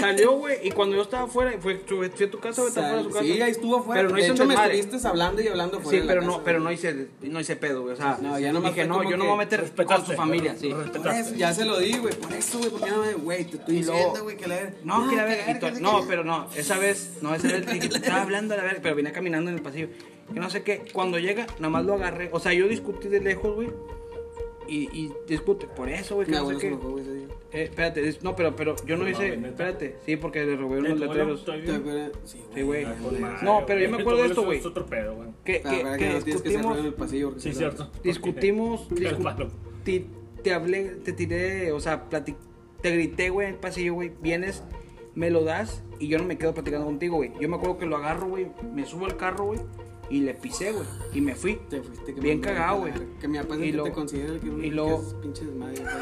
Salió, 0.00 0.32
güey, 0.38 0.66
y 0.66 0.70
cuando 0.70 0.96
yo 0.96 1.02
estaba 1.02 1.24
afuera, 1.24 1.52
fue, 1.60 1.82
fui 1.86 1.96
a 2.26 2.30
tu 2.30 2.38
casa, 2.38 2.62
güey, 2.62 2.68
estaba 2.68 2.86
fuera 2.88 3.02
de 3.02 3.04
su 3.04 3.10
casa. 3.10 3.24
Sí, 3.24 3.42
ahí 3.42 3.50
estuvo 3.50 3.76
afuera. 3.76 4.00
Pero 4.00 4.10
no 4.10 4.16
hecho, 4.16 4.46
me 4.46 4.54
estuviste 4.54 5.08
hablando 5.08 5.42
y 5.42 5.48
hablando 5.48 5.80
fuera 5.80 6.00
Sí, 6.00 6.04
pero 6.06 6.20
casa, 6.20 6.29
no, 6.38 6.44
pero 6.44 6.60
no 6.60 6.70
hice, 6.72 7.08
no 7.22 7.40
hice 7.40 7.56
pedo, 7.56 7.82
güey. 7.82 7.94
O 7.94 7.96
sea, 7.96 8.18
No, 8.20 8.38
ya 8.38 8.52
nomás 8.52 8.74
dije, 8.74 8.86
no, 8.86 9.02
yo 9.02 9.10
no 9.16 9.24
me 9.24 9.30
voy 9.30 9.34
a 9.34 9.38
meter 9.38 9.70
con 9.84 10.06
su 10.06 10.12
familia, 10.12 10.54
sí. 10.58 10.70
eso, 11.14 11.34
ya 11.34 11.52
se 11.52 11.64
lo 11.64 11.78
di, 11.78 11.92
güey. 11.98 12.14
Por 12.14 12.32
eso, 12.32 12.58
güey, 12.58 12.70
porque 12.70 12.90
no 12.90 13.02
me, 13.02 13.12
güey, 13.14 13.44
te 13.44 13.56
estoy 13.56 13.76
Y 13.78 13.82
luego- 13.82 13.96
diciendo, 13.98 14.22
güey, 14.24 14.36
que 14.36 14.46
la 14.48 14.54
verga. 14.56 14.72
No, 14.84 15.08
que 15.10 15.16
la 15.16 15.26
que 15.26 15.52
verga. 15.52 15.70
No, 15.80 16.00
la- 16.00 16.06
pero 16.06 16.24
no, 16.24 16.46
esa 16.56 16.78
vez, 16.78 17.10
no, 17.22 17.34
esa 17.34 17.48
vez 17.48 17.66
dije, 17.72 17.86
estaba 17.86 18.22
hablando 18.22 18.54
a 18.54 18.56
la 18.58 18.62
verga, 18.64 18.80
pero 18.82 18.94
vine 18.94 19.12
caminando 19.12 19.50
en 19.50 19.56
el 19.56 19.62
pasillo. 19.62 19.88
Que 20.32 20.38
no 20.38 20.48
sé 20.48 20.62
qué, 20.62 20.84
cuando 20.92 21.18
llega, 21.18 21.46
nada 21.58 21.70
más 21.70 21.84
lo 21.84 21.94
agarré. 21.94 22.28
O 22.32 22.38
sea, 22.40 22.52
yo 22.52 22.68
discutí 22.68 23.08
de 23.08 23.20
lejos, 23.20 23.54
güey. 23.54 23.68
Y, 24.70 24.88
y 24.92 25.12
discute. 25.26 25.66
Por 25.66 25.88
eso, 25.88 26.14
güey, 26.14 26.26
que 26.26 26.32
Mi 26.32 26.38
no 26.38 26.48
sé 26.48 26.56
qué. 26.58 26.78
Eh, 27.52 27.62
espérate, 27.64 28.08
es- 28.08 28.22
no, 28.22 28.36
pero, 28.36 28.54
pero 28.54 28.76
yo 28.86 28.96
no 28.96 29.02
No, 29.04 29.10
hice. 29.10 29.34
espérate, 29.34 29.96
sí, 30.06 30.16
porque 30.16 30.44
le 30.46 30.56
robé 30.56 30.78
unos 30.78 30.98
¿Tu 30.98 31.04
abuelo 31.04 31.34
letreros. 31.34 32.12
Sí, 32.24 32.62
güey. 32.62 32.86
No, 33.42 33.64
pero 33.66 33.80
yo 33.80 33.90
me 33.90 34.00
acuerdo 34.00 34.22
de 34.22 34.28
esto, 34.28 34.44
güey. 34.44 34.58
Es 34.60 34.66
otro 34.66 34.86
pedo, 34.86 35.14
güey. 35.16 35.28
Que, 35.44 35.60
que, 35.60 35.68
que 35.68 35.82
no 35.84 35.96
tienes 35.96 36.24
que 36.24 36.30
discutimos. 36.32 36.78
en 36.78 36.84
el 36.86 36.94
pasillo. 36.94 37.34
Sí, 37.38 37.52
cierto. 37.52 37.90
Discutimos. 38.02 38.88
Te, 39.84 40.04
te 40.42 40.52
hablé, 40.52 40.84
te 41.04 41.12
tiré, 41.12 41.72
o 41.72 41.80
sea, 41.80 42.08
plati- 42.10 42.36
te 42.82 42.90
grité, 42.92 43.30
güey, 43.30 43.48
en 43.48 43.54
el 43.54 43.60
pasillo, 43.60 43.94
güey. 43.94 44.12
Vienes, 44.22 44.62
me 45.14 45.30
lo 45.30 45.42
das 45.42 45.82
y 45.98 46.08
yo 46.08 46.18
no 46.18 46.24
me 46.24 46.36
quedo 46.38 46.52
platicando 46.54 46.86
contigo, 46.86 47.16
güey. 47.16 47.32
Yo 47.40 47.48
me 47.48 47.56
acuerdo 47.56 47.78
que 47.78 47.86
lo 47.86 47.96
agarro, 47.96 48.28
güey, 48.28 48.46
me 48.74 48.84
subo 48.86 49.06
al 49.06 49.16
carro, 49.16 49.46
güey, 49.46 49.60
y 50.10 50.20
le 50.20 50.34
pisé, 50.34 50.72
güey, 50.72 50.84
y 51.14 51.20
me 51.20 51.34
fui. 51.34 51.60
Te 51.70 51.80
fuiste 51.82 52.14
que 52.14 52.20
Bien 52.20 52.40
me- 52.40 52.46
cagado, 52.46 52.78
güey. 52.80 52.92
Que 53.20 53.28
mi 53.28 53.38
papá 53.38 53.56
que 53.56 53.72
te 53.72 53.92
considera 53.92 54.32
el 54.34 54.40
que 54.40 54.46
y 54.66 54.70
luego- 54.70 55.00
que 55.00 55.06
es 55.06 55.14
pinche 55.14 55.44
desmadre. 55.46 55.80
güey. 55.82 55.94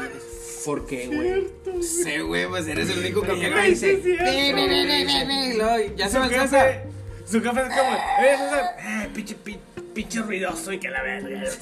¿Por 0.65 0.85
qué, 0.87 1.07
güey? 1.07 1.83
Sí, 1.83 2.19
güey, 2.19 2.47
pues 2.47 2.67
eres 2.67 2.89
el 2.89 2.99
único 2.99 3.21
que 3.21 3.39
ya 3.39 3.65
y 3.67 3.69
dice. 3.69 4.01
Ya 5.95 6.09
se 6.09 6.19
jefe, 6.19 6.39
César. 6.39 6.83
su 7.25 7.41
jefe 7.41 7.61
es 7.61 7.67
como, 7.69 7.93
eh, 7.95 8.37
César, 8.37 8.75
eh, 8.79 9.09
pinche, 9.13 9.35
pi- 9.35 9.59
pinche 9.93 10.19
ruidoso 10.21 10.73
y 10.73 10.79
que 10.79 10.89
la 10.89 11.03
verga. 11.03 11.43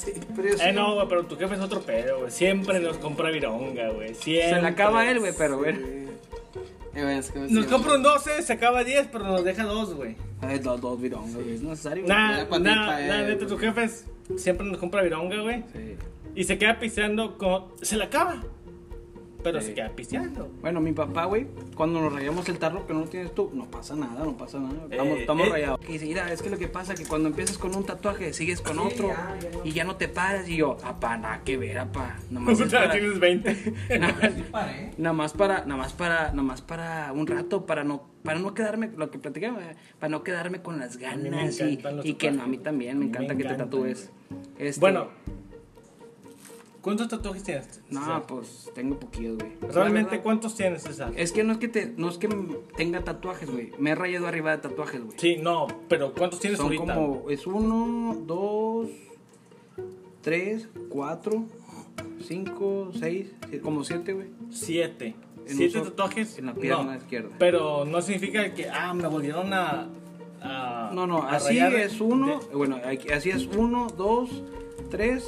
Sí, 0.00 0.14
pero 0.34 0.48
yo 0.48 0.56
sí- 0.56 0.64
Eh, 0.64 0.72
no, 0.72 0.94
güey, 0.94 1.06
pero 1.10 1.26
tu 1.26 1.36
jefe 1.36 1.56
es 1.56 1.60
otro 1.60 1.82
pedo, 1.82 2.20
güey. 2.20 2.30
Siempre 2.30 2.80
nos 2.80 2.96
compra 2.96 3.30
vironga, 3.30 3.90
güey. 3.90 4.14
Siempre. 4.14 4.54
Se 4.56 4.62
la 4.62 4.68
acaba 4.68 5.10
él, 5.10 5.18
güey, 5.18 5.34
pero, 5.36 5.58
güey. 5.58 5.74
Eh, 6.94 7.16
es 7.18 7.30
que 7.30 7.38
Nos 7.38 7.66
compra 7.66 7.94
un 7.94 8.02
12, 8.02 8.42
se 8.42 8.52
acaba 8.52 8.82
10, 8.84 9.08
pero 9.12 9.24
nos 9.24 9.44
deja 9.44 9.62
2, 9.64 9.94
güey. 9.94 10.16
Ay, 10.40 10.58
dos, 10.58 10.80
dos 10.80 11.00
virongas, 11.00 11.34
güey, 11.34 11.54
es 11.54 11.62
necesario. 11.62 12.04
pa' 12.06 12.14
nah, 12.14 12.98
él, 12.98 13.06
neta, 13.28 13.34
güey. 13.36 13.46
tu 13.46 13.58
jefe 13.58 13.84
es- 13.84 14.06
siempre 14.36 14.66
nos 14.66 14.78
compra 14.78 15.02
vironga, 15.02 15.40
güey. 15.40 15.62
Sí. 15.72 15.96
Y 16.34 16.44
se 16.44 16.58
queda 16.58 16.78
pisteando 16.78 17.36
con. 17.38 17.64
Se 17.82 17.96
la 17.96 18.04
acaba. 18.06 18.42
Pero 19.42 19.60
Sí. 19.60 19.68
se 19.68 19.74
queda 19.74 19.88
pisteando. 19.90 20.50
Bueno, 20.60 20.80
mi 20.80 20.92
papá, 20.92 21.24
güey, 21.24 21.46
cuando 21.74 22.00
nos 22.00 22.12
rayamos 22.12 22.48
el 22.48 22.58
tarro 22.58 22.86
que 22.86 22.92
no 22.92 23.00
lo 23.00 23.06
tienes 23.06 23.34
tú, 23.34 23.50
no 23.54 23.64
pasa 23.70 23.96
nada, 23.96 24.24
no 24.24 24.36
pasa 24.36 24.58
nada. 24.58 24.74
Estamos, 24.90 25.16
Eh, 25.18 25.20
estamos 25.20 25.46
eh. 25.46 25.50
rayados. 25.50 25.80
Y 25.88 25.92
dice, 25.92 26.06
mira, 26.06 26.32
es 26.32 26.42
que 26.42 26.50
lo 26.50 26.58
que 26.58 26.68
pasa 26.68 26.92
es 26.92 27.00
que 27.00 27.06
cuando 27.06 27.28
empiezas 27.28 27.58
con 27.58 27.74
un 27.74 27.84
tatuaje, 27.84 28.32
sigues 28.32 28.60
con 28.60 28.78
otro 28.78 29.08
ya, 29.08 29.36
ya 29.40 29.50
no. 29.50 29.60
y 29.64 29.72
ya 29.72 29.84
no 29.84 29.96
te 29.96 30.08
paras. 30.08 30.48
Y 30.48 30.56
yo, 30.56 30.76
apá, 30.84 31.16
nada 31.16 31.42
que 31.44 31.56
ver, 31.56 31.78
apá. 31.78 32.18
Nomás, 32.30 32.60
para, 32.70 32.90
tienes 32.90 33.18
20. 33.18 33.74
nada, 33.98 34.32
nada 34.98 35.12
más 35.12 35.32
para, 35.32 35.64
nada 35.64 35.76
más 35.76 35.92
para, 35.92 36.30
nada 36.30 36.42
más 36.42 36.62
para 36.62 37.12
un 37.12 37.26
rato, 37.26 37.66
para 37.66 37.84
no, 37.84 38.02
para 38.22 38.38
no 38.38 38.54
quedarme, 38.54 38.90
lo 38.96 39.10
que 39.10 39.18
platicaba, 39.18 39.60
eh, 39.62 39.76
para 39.98 40.10
no 40.10 40.22
quedarme 40.22 40.60
con 40.62 40.78
las 40.78 40.96
ganas 40.98 41.60
y, 41.60 41.78
y 42.04 42.14
que 42.14 42.30
no, 42.30 42.42
a 42.42 42.46
mí 42.46 42.58
también, 42.58 42.96
A 42.96 43.00
me 43.00 43.06
encanta 43.06 43.36
que 43.36 43.44
te 43.44 43.54
tatúes. 43.54 44.10
Este, 44.58 44.80
Bueno, 44.80 45.08
¿cuántos 46.82 47.08
tatuajes 47.08 47.42
tienes? 47.42 47.82
no, 47.90 48.00
César? 48.00 48.22
pues 48.26 48.70
tengo 48.74 48.98
poquillos, 48.98 49.38
güey. 49.38 49.52
¿Realmente 49.72 50.10
verdad, 50.10 50.22
cuántos 50.24 50.54
tienes, 50.54 50.82
César? 50.82 51.12
Es 51.16 51.32
que 51.32 51.44
no 51.44 51.52
es 51.52 51.58
que 51.58 51.68
te, 51.68 51.92
no 51.96 52.08
es 52.08 52.18
que 52.18 52.28
tenga 52.76 53.02
tatuajes, 53.04 53.50
güey. 53.50 53.72
Me 53.78 53.90
he 53.90 53.94
rayado 53.94 54.26
arriba 54.26 54.52
de 54.52 54.58
tatuajes, 54.58 55.02
güey. 55.04 55.18
Sí, 55.18 55.36
no, 55.36 55.66
pero 55.88 56.12
¿cuántos 56.14 56.40
tienes 56.40 56.58
Son 56.58 56.66
ahorita? 56.66 56.94
como, 56.94 57.30
es 57.30 57.46
uno, 57.46 58.16
dos, 58.26 58.88
tres, 60.22 60.68
cuatro, 60.88 61.44
cinco, 62.26 62.90
seis, 62.98 63.32
siete, 63.42 63.60
como 63.60 63.84
siete, 63.84 64.12
güey. 64.12 64.28
Siete. 64.50 65.14
En 65.46 65.56
Siete 65.56 65.80
tatuajes. 65.80 66.38
en 66.38 66.46
la 66.46 66.54
pierna 66.54 66.84
No, 66.84 66.94
izquierda. 66.96 67.30
Pero 67.38 67.84
no 67.84 68.00
significa 68.02 68.54
que, 68.54 68.68
ah, 68.68 68.94
me 68.94 69.08
volvieron 69.08 69.52
a. 69.52 69.88
a- 70.42 70.90
No, 70.94 71.06
no, 71.06 71.22
así 71.24 71.58
es 71.58 72.00
uno, 72.00 72.38
de- 72.40 72.54
bueno, 72.56 72.78
aquí- 72.84 73.10
así 73.12 73.30
es 73.30 73.46
uno, 73.46 73.88
dos, 73.96 74.30
tres, 74.90 75.24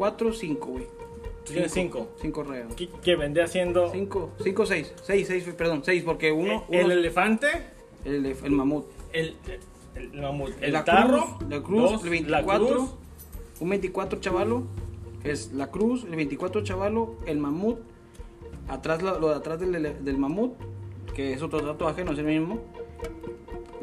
cuatro, 0.00 0.32
cinco, 0.32 0.68
güey. 0.68 0.86
Tú 1.44 1.52
tienes 1.52 1.72
cinco. 1.72 2.08
Cinco 2.22 2.42
rayados. 2.42 2.74
Que, 2.74 2.88
que 2.88 3.16
vendría 3.16 3.46
siendo. 3.46 3.90
Cinco, 3.92 4.30
cinco, 4.42 4.64
seis, 4.64 4.94
seis, 5.02 5.26
seis, 5.26 5.44
perdón, 5.58 5.82
seis, 5.84 6.02
porque 6.04 6.32
uno, 6.32 6.64
el, 6.70 6.84
uno- 6.84 6.92
el 6.92 6.98
elefante, 7.00 7.48
el, 8.06 8.24
el 8.24 8.50
mamut. 8.50 8.86
el, 9.12 9.36
el, 9.94 10.12
mamut, 10.18 10.52
el 10.62 10.72
la 10.72 10.84
tarro, 10.86 11.36
cruz, 11.36 11.50
la 11.50 11.62
cruz, 11.62 11.82
dos, 11.82 12.04
el 12.06 12.30
la 12.30 12.38
24, 12.40 12.66
cruz, 12.66 12.90
un 13.60 13.68
24 13.68 14.20
chavalo, 14.20 14.62
es 15.22 15.52
la 15.52 15.70
cruz, 15.70 16.04
el 16.04 16.16
24 16.16 16.64
chavalo, 16.64 17.16
el 17.26 17.36
mamut, 17.36 17.78
atrás 18.68 19.02
lo, 19.02 19.18
lo 19.20 19.28
de 19.28 19.34
atrás 19.34 19.60
del, 19.60 20.02
del 20.02 20.16
mamut, 20.16 20.54
que 21.14 21.34
es 21.34 21.42
otro 21.42 21.60
tatuaje, 21.60 22.04
no 22.04 22.12
es 22.12 22.18
el 22.20 22.24
mismo, 22.24 22.58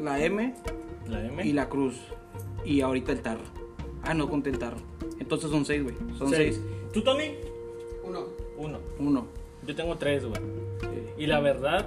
la 0.00 0.18
M 0.24 0.52
la 1.06 1.24
M. 1.24 1.46
y 1.46 1.52
la 1.52 1.68
cruz, 1.68 1.94
y 2.64 2.80
ahorita 2.80 3.12
el 3.12 3.20
tarro. 3.20 3.44
Ah, 4.02 4.14
no 4.14 4.28
conté 4.28 4.50
el 4.50 4.58
tarro. 4.58 4.78
Entonces 5.20 5.50
son 5.50 5.64
seis, 5.64 5.82
güey. 5.82 5.94
Son 6.18 6.28
Seis. 6.30 6.56
seis. 6.56 6.60
¿Tú, 6.92 7.02
Tony? 7.02 7.34
Uno. 8.04 8.24
Uno. 8.56 8.78
Uno. 8.98 9.26
Yo 9.66 9.74
tengo 9.74 9.96
tres, 9.96 10.24
güey. 10.24 10.40
Sí. 10.80 10.88
Y 11.18 11.26
la 11.26 11.40
verdad, 11.40 11.86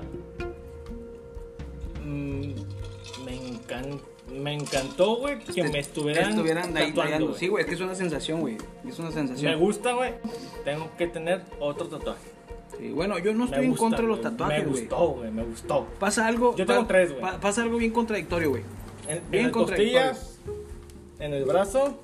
mm, 2.03 2.51
me, 3.25 3.35
encan- 3.39 3.99
me 4.31 4.53
encantó, 4.53 5.15
güey, 5.17 5.39
que 5.39 5.63
me 5.63 5.79
estuvieran, 5.79 6.23
Que 6.25 6.29
estuvieran 6.31 6.77
ahí 6.77 6.93
tatuando. 6.93 7.33
Sí, 7.35 7.47
güey, 7.47 7.63
es 7.63 7.69
que 7.69 7.75
es 7.75 7.81
una 7.81 7.95
sensación, 7.95 8.41
güey. 8.41 8.57
Es 8.87 8.99
una 8.99 9.09
Me 9.09 9.13
sensación. 9.15 9.59
gusta, 9.59 9.93
güey. 9.93 10.13
Tengo 10.63 10.89
que 10.97 11.07
tener 11.07 11.41
otro 11.59 11.87
tatuaje. 11.87 12.29
Sí, 12.77 12.89
bueno, 12.91 13.17
yo 13.19 13.33
no 13.33 13.39
Me 13.39 13.45
estoy 13.45 13.65
en 13.65 13.75
contra 13.75 14.01
de 14.01 14.07
los 14.07 14.19
güey. 14.19 14.31
tatuajes, 14.31 14.63
Me 14.63 14.69
güey. 14.69 14.81
gustó, 14.81 15.07
güey, 15.09 15.31
me 15.31 15.43
gustó. 15.43 15.87
Pasa 15.99 16.27
algo. 16.27 16.55
Yo 16.55 16.65
tengo 16.65 16.81
pa- 16.81 16.87
tres, 16.87 17.09
güey. 17.09 17.21
pa- 17.21 17.39
Pasa 17.39 17.63
algo 17.63 17.77
bien 17.77 17.91
contradictorio, 17.91 18.49
güey. 18.51 18.63
En, 19.07 19.17
en 19.17 19.31
Bien 19.31 19.43
las 19.45 19.51
contradictorio. 19.53 20.09
costillas, 20.09 20.39
en 21.19 21.33
el 21.33 21.45
brazo 21.45 21.99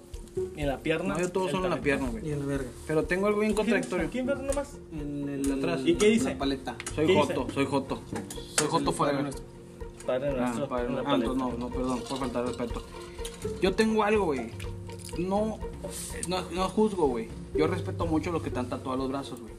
en 0.55 0.67
la 0.67 0.77
pierna. 0.79 1.15
No, 1.15 1.19
yo 1.19 1.31
todos 1.31 1.47
el 1.47 1.55
son 1.55 1.63
en 1.65 1.69
la 1.71 1.81
pierna, 1.81 2.09
güey. 2.09 2.27
Y 2.27 2.31
en 2.31 2.39
la 2.39 2.45
verga. 2.45 2.69
Pero 2.87 3.03
tengo 3.03 3.27
algo 3.27 3.39
bien 3.39 3.53
contradictorio. 3.53 4.07
Aquí 4.07 4.19
en 4.19 4.25
verga 4.25 4.43
nomás. 4.43 4.77
En 4.91 5.29
el 5.29 5.51
Atrás. 5.51 5.81
¿Y 5.85 5.95
qué 5.95 6.09
dice? 6.09 6.29
La 6.31 6.37
paleta. 6.37 6.75
Soy 6.95 7.07
¿Qué 7.07 7.15
Joto, 7.15 7.41
dice? 7.43 7.53
soy 7.53 7.65
Joto. 7.65 8.01
Soy 8.57 8.67
Joto 8.67 8.91
fuera. 8.91 9.11
padre 9.13 9.23
nuestro. 9.23 9.45
Padre 10.05 10.29
Ah, 10.39 10.41
nuestro. 10.45 10.67
padre, 10.69 10.87
en 10.87 10.95
la 10.95 11.01
ah, 11.01 11.03
paleta. 11.05 11.33
no, 11.33 11.53
no, 11.57 11.69
perdón, 11.69 12.01
por 12.07 12.17
faltar 12.17 12.43
de 12.43 12.47
respeto. 12.49 12.83
Yo 13.61 13.73
tengo 13.73 14.03
algo, 14.03 14.25
güey. 14.25 14.51
No, 15.17 15.59
no, 16.27 16.41
no 16.51 16.69
juzgo, 16.69 17.07
güey. 17.07 17.27
Yo 17.55 17.67
respeto 17.67 18.05
mucho 18.05 18.31
los 18.31 18.41
que 18.41 18.49
están 18.49 18.69
tatuados 18.69 18.99
los 18.99 19.09
brazos, 19.09 19.39
güey. 19.41 19.53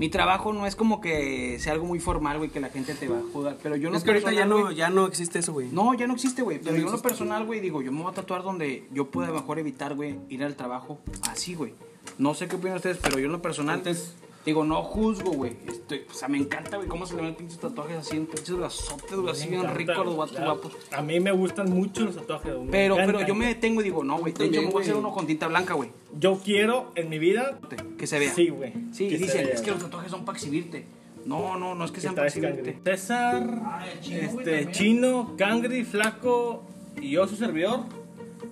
Mi 0.00 0.08
trabajo 0.08 0.54
no 0.54 0.66
es 0.66 0.76
como 0.76 1.02
que 1.02 1.58
sea 1.58 1.74
algo 1.74 1.84
muy 1.84 2.00
formal, 2.00 2.38
güey, 2.38 2.48
que 2.48 2.58
la 2.58 2.70
gente 2.70 2.94
te 2.94 3.06
va 3.06 3.18
a 3.18 3.22
juzgar. 3.34 3.58
Pero 3.62 3.76
yo 3.76 3.90
no 3.90 3.98
Es 3.98 4.02
que 4.02 4.12
ahorita 4.12 4.32
ya 4.32 4.46
no, 4.46 4.72
ya 4.72 4.88
no 4.88 5.06
existe 5.06 5.40
eso, 5.40 5.52
güey. 5.52 5.68
No, 5.70 5.92
ya 5.92 6.06
no 6.06 6.14
existe, 6.14 6.40
güey. 6.40 6.58
Pero 6.58 6.72
no 6.72 6.78
yo 6.78 6.86
en 6.86 6.92
lo 6.92 7.02
personal, 7.02 7.44
güey, 7.44 7.60
digo, 7.60 7.82
yo 7.82 7.92
me 7.92 8.00
voy 8.00 8.10
a 8.10 8.14
tatuar 8.14 8.42
donde 8.42 8.88
yo 8.94 9.10
pueda 9.10 9.30
mejor 9.30 9.58
evitar, 9.58 9.94
güey, 9.94 10.16
ir 10.30 10.42
al 10.42 10.56
trabajo 10.56 10.98
así, 11.28 11.54
güey. 11.54 11.74
No 12.16 12.32
sé 12.32 12.48
qué 12.48 12.56
opinan 12.56 12.76
ustedes, 12.76 12.96
pero 12.96 13.18
yo 13.18 13.26
en 13.26 13.32
lo 13.32 13.42
personal, 13.42 13.74
Antes- 13.74 14.14
digo, 14.46 14.64
no 14.64 14.82
juzgo, 14.82 15.32
güey. 15.32 15.54
Estoy- 15.90 16.06
O 16.08 16.14
sea, 16.14 16.28
me 16.28 16.38
encanta, 16.38 16.76
güey, 16.76 16.88
cómo 16.88 17.04
se 17.04 17.16
le 17.16 17.22
ven 17.22 17.34
pinches 17.34 17.58
tatuajes 17.58 17.96
así, 17.98 18.16
en 18.16 18.26
pinches 18.26 18.54
brazotes, 18.56 19.12
güey, 19.16 19.30
así 19.32 19.48
bien 19.48 19.74
ricos 19.74 20.04
los 20.04 20.14
guatos 20.14 20.38
guapos. 20.38 20.76
A 20.92 21.02
mí 21.02 21.18
me 21.18 21.32
gustan 21.32 21.68
mucho 21.70 22.04
los 22.04 22.14
tatuajes. 22.16 22.56
me 22.58 22.70
Pero, 22.70 22.94
pero 22.96 23.26
yo 23.26 23.34
me 23.34 23.46
detengo 23.46 23.80
y 23.80 23.84
digo, 23.84 24.04
no, 24.04 24.18
güey, 24.18 24.32
También, 24.32 24.66
me 24.66 24.70
voy 24.70 24.80
a 24.80 24.82
hacer 24.82 24.94
güey. 24.94 25.04
uno 25.04 25.12
con 25.14 25.26
tinta 25.26 25.48
blanca, 25.48 25.74
güey. 25.74 25.90
Yo 26.18 26.38
quiero 26.44 26.92
en 26.94 27.08
mi 27.08 27.18
vida. 27.18 27.58
Que 27.98 28.06
se 28.06 28.18
vea. 28.20 28.32
Sí, 28.32 28.48
güey. 28.50 28.72
Sí, 28.92 29.08
que 29.08 29.18
dicen, 29.18 29.46
vea. 29.46 29.54
es 29.54 29.62
que 29.62 29.70
los 29.72 29.80
tatuajes 29.82 30.10
son 30.12 30.24
para 30.24 30.38
exhibirte. 30.38 30.84
No, 31.26 31.58
no, 31.58 31.74
no 31.74 31.84
es 31.84 31.90
que 31.90 31.96
¿Qué 31.96 32.00
sean 32.02 32.14
para 32.14 32.28
exhibirte. 32.28 32.78
César, 32.84 33.42
Ah, 33.64 33.84
güey, 34.06 34.20
este. 34.20 34.70
Chino, 34.72 35.34
Cangri, 35.36 35.84
Flaco 35.84 36.62
y 37.00 37.10
yo, 37.10 37.26
su 37.26 37.36
servidor, 37.36 37.80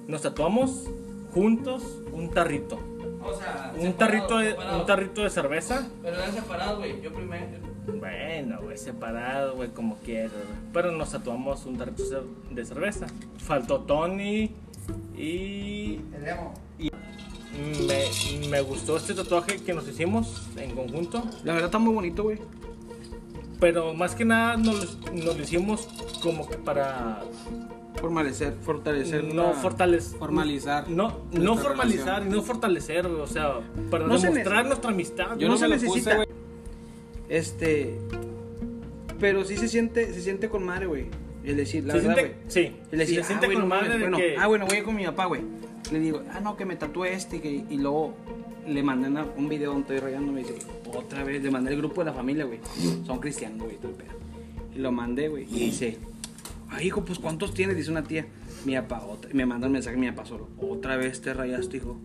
nos 0.06 0.22
tatuamos 0.22 0.90
juntos 1.32 1.82
un 2.12 2.30
tarrito. 2.30 2.78
O 3.28 3.38
sea, 3.38 3.72
Un 3.76 3.92
tarrito, 3.94 4.38
de, 4.38 4.54
un 4.54 4.86
tarrito 4.86 5.22
de 5.22 5.30
cerveza. 5.30 5.86
Pero 6.02 6.16
eran 6.16 6.32
separados, 6.32 6.78
güey. 6.78 7.00
Yo 7.00 7.12
primero. 7.12 7.58
Bueno, 7.86 8.60
güey, 8.62 8.76
separado, 8.76 9.56
güey, 9.56 9.70
como 9.70 9.96
quieras. 9.98 10.32
Pero 10.72 10.92
nos 10.92 11.10
tatuamos 11.10 11.64
un 11.66 11.78
tarrito 11.78 12.02
de 12.50 12.64
cerveza. 12.64 13.06
Faltó 13.38 13.80
Tony 13.80 14.54
y 15.16 16.00
me, 17.86 18.48
me 18.48 18.60
gustó 18.60 18.96
este 18.96 19.14
tatuaje 19.14 19.62
que 19.62 19.74
nos 19.74 19.88
hicimos 19.88 20.48
en 20.56 20.74
conjunto. 20.74 21.22
La 21.44 21.54
verdad 21.54 21.68
está 21.68 21.78
muy 21.78 21.94
bonito, 21.94 22.22
güey. 22.22 22.38
Pero 23.60 23.94
más 23.94 24.14
que 24.14 24.24
nada 24.24 24.56
nos, 24.56 24.98
nos 25.12 25.36
lo 25.36 25.42
hicimos 25.42 25.88
como 26.22 26.48
que 26.48 26.56
para 26.56 27.22
Formalecer, 28.00 28.54
fortalecer. 28.62 29.24
no 29.34 29.52
fortalecer. 29.54 30.18
Formalizar. 30.18 30.88
No, 30.88 31.22
no 31.32 31.56
formalizar 31.56 32.24
y 32.26 32.30
no 32.30 32.42
fortalecer, 32.42 33.06
o 33.06 33.26
sea, 33.26 33.54
para 33.90 34.06
No 34.06 34.18
demostrar 34.18 34.66
nuestra 34.66 34.90
amistad. 34.90 35.36
Yo 35.36 35.48
no 35.48 35.54
no, 35.54 35.58
se 35.58 35.68
necesita. 35.68 36.16
puse. 36.16 36.28
Este. 37.28 37.98
Pero 39.20 39.44
sí 39.44 39.56
se 39.56 39.68
siente, 39.68 40.12
se 40.14 40.20
siente 40.20 40.48
con 40.48 40.64
madre, 40.64 40.86
güey. 40.86 41.06
Es 41.44 41.56
decir, 41.56 41.84
la 41.84 41.94
Se 41.94 42.00
verdad, 42.00 42.16
siente- 42.16 42.36
sí, 42.48 42.76
sí, 42.90 42.96
decía, 42.96 43.22
se 43.22 43.26
siente 43.28 43.46
ah, 43.46 43.48
güey, 43.48 43.58
con 43.58 43.68
no 43.68 43.74
madre 43.74 43.98
bueno, 43.98 44.16
que- 44.16 44.36
Ah, 44.38 44.46
bueno, 44.46 44.66
voy 44.66 44.82
con 44.82 44.94
mi 44.94 45.04
papá, 45.06 45.26
güey. 45.26 45.40
Le 45.90 45.98
digo, 46.00 46.22
ah, 46.32 46.40
no, 46.40 46.56
que 46.56 46.64
me 46.64 46.76
tatué 46.76 47.14
este. 47.14 47.36
y 47.36 47.40
Que, 47.40 47.50
y 47.70 47.76
luego 47.78 48.14
le 48.66 48.82
mandé 48.82 49.08
una- 49.08 49.26
un 49.36 49.48
video 49.48 49.72
donde 49.72 49.94
estoy 49.94 49.98
rayando. 49.98 50.30
Me 50.32 50.40
dice, 50.40 50.54
otra 50.94 51.24
vez. 51.24 51.42
Le 51.42 51.50
mandé 51.50 51.72
el 51.72 51.78
grupo 51.78 52.02
de 52.02 52.10
la 52.10 52.12
familia, 52.12 52.44
güey. 52.44 52.60
Son 53.06 53.18
cristianos, 53.18 53.62
güey, 53.64 53.76
todo 53.76 53.88
el 53.90 53.96
pedo. 53.96 54.12
Y 54.76 54.78
lo 54.78 54.92
mandé, 54.92 55.28
güey. 55.28 55.44
Y 55.44 55.66
dice, 55.66 55.96
ay, 56.70 56.86
hijo, 56.88 57.04
pues 57.04 57.18
¿cuántos 57.18 57.54
tienes? 57.54 57.76
Dice 57.76 57.90
una 57.90 58.02
tía. 58.04 58.26
Mi 58.64 58.74
papá, 58.76 59.04
otra. 59.04 59.30
me 59.34 59.46
manda 59.46 59.66
un 59.66 59.72
mensaje 59.72 59.96
mi 59.96 60.10
papá 60.10 60.24
solo. 60.26 60.48
Otra 60.58 60.96
vez 60.96 61.20
te 61.20 61.32
rayaste, 61.34 61.76
hijo. 61.78 61.96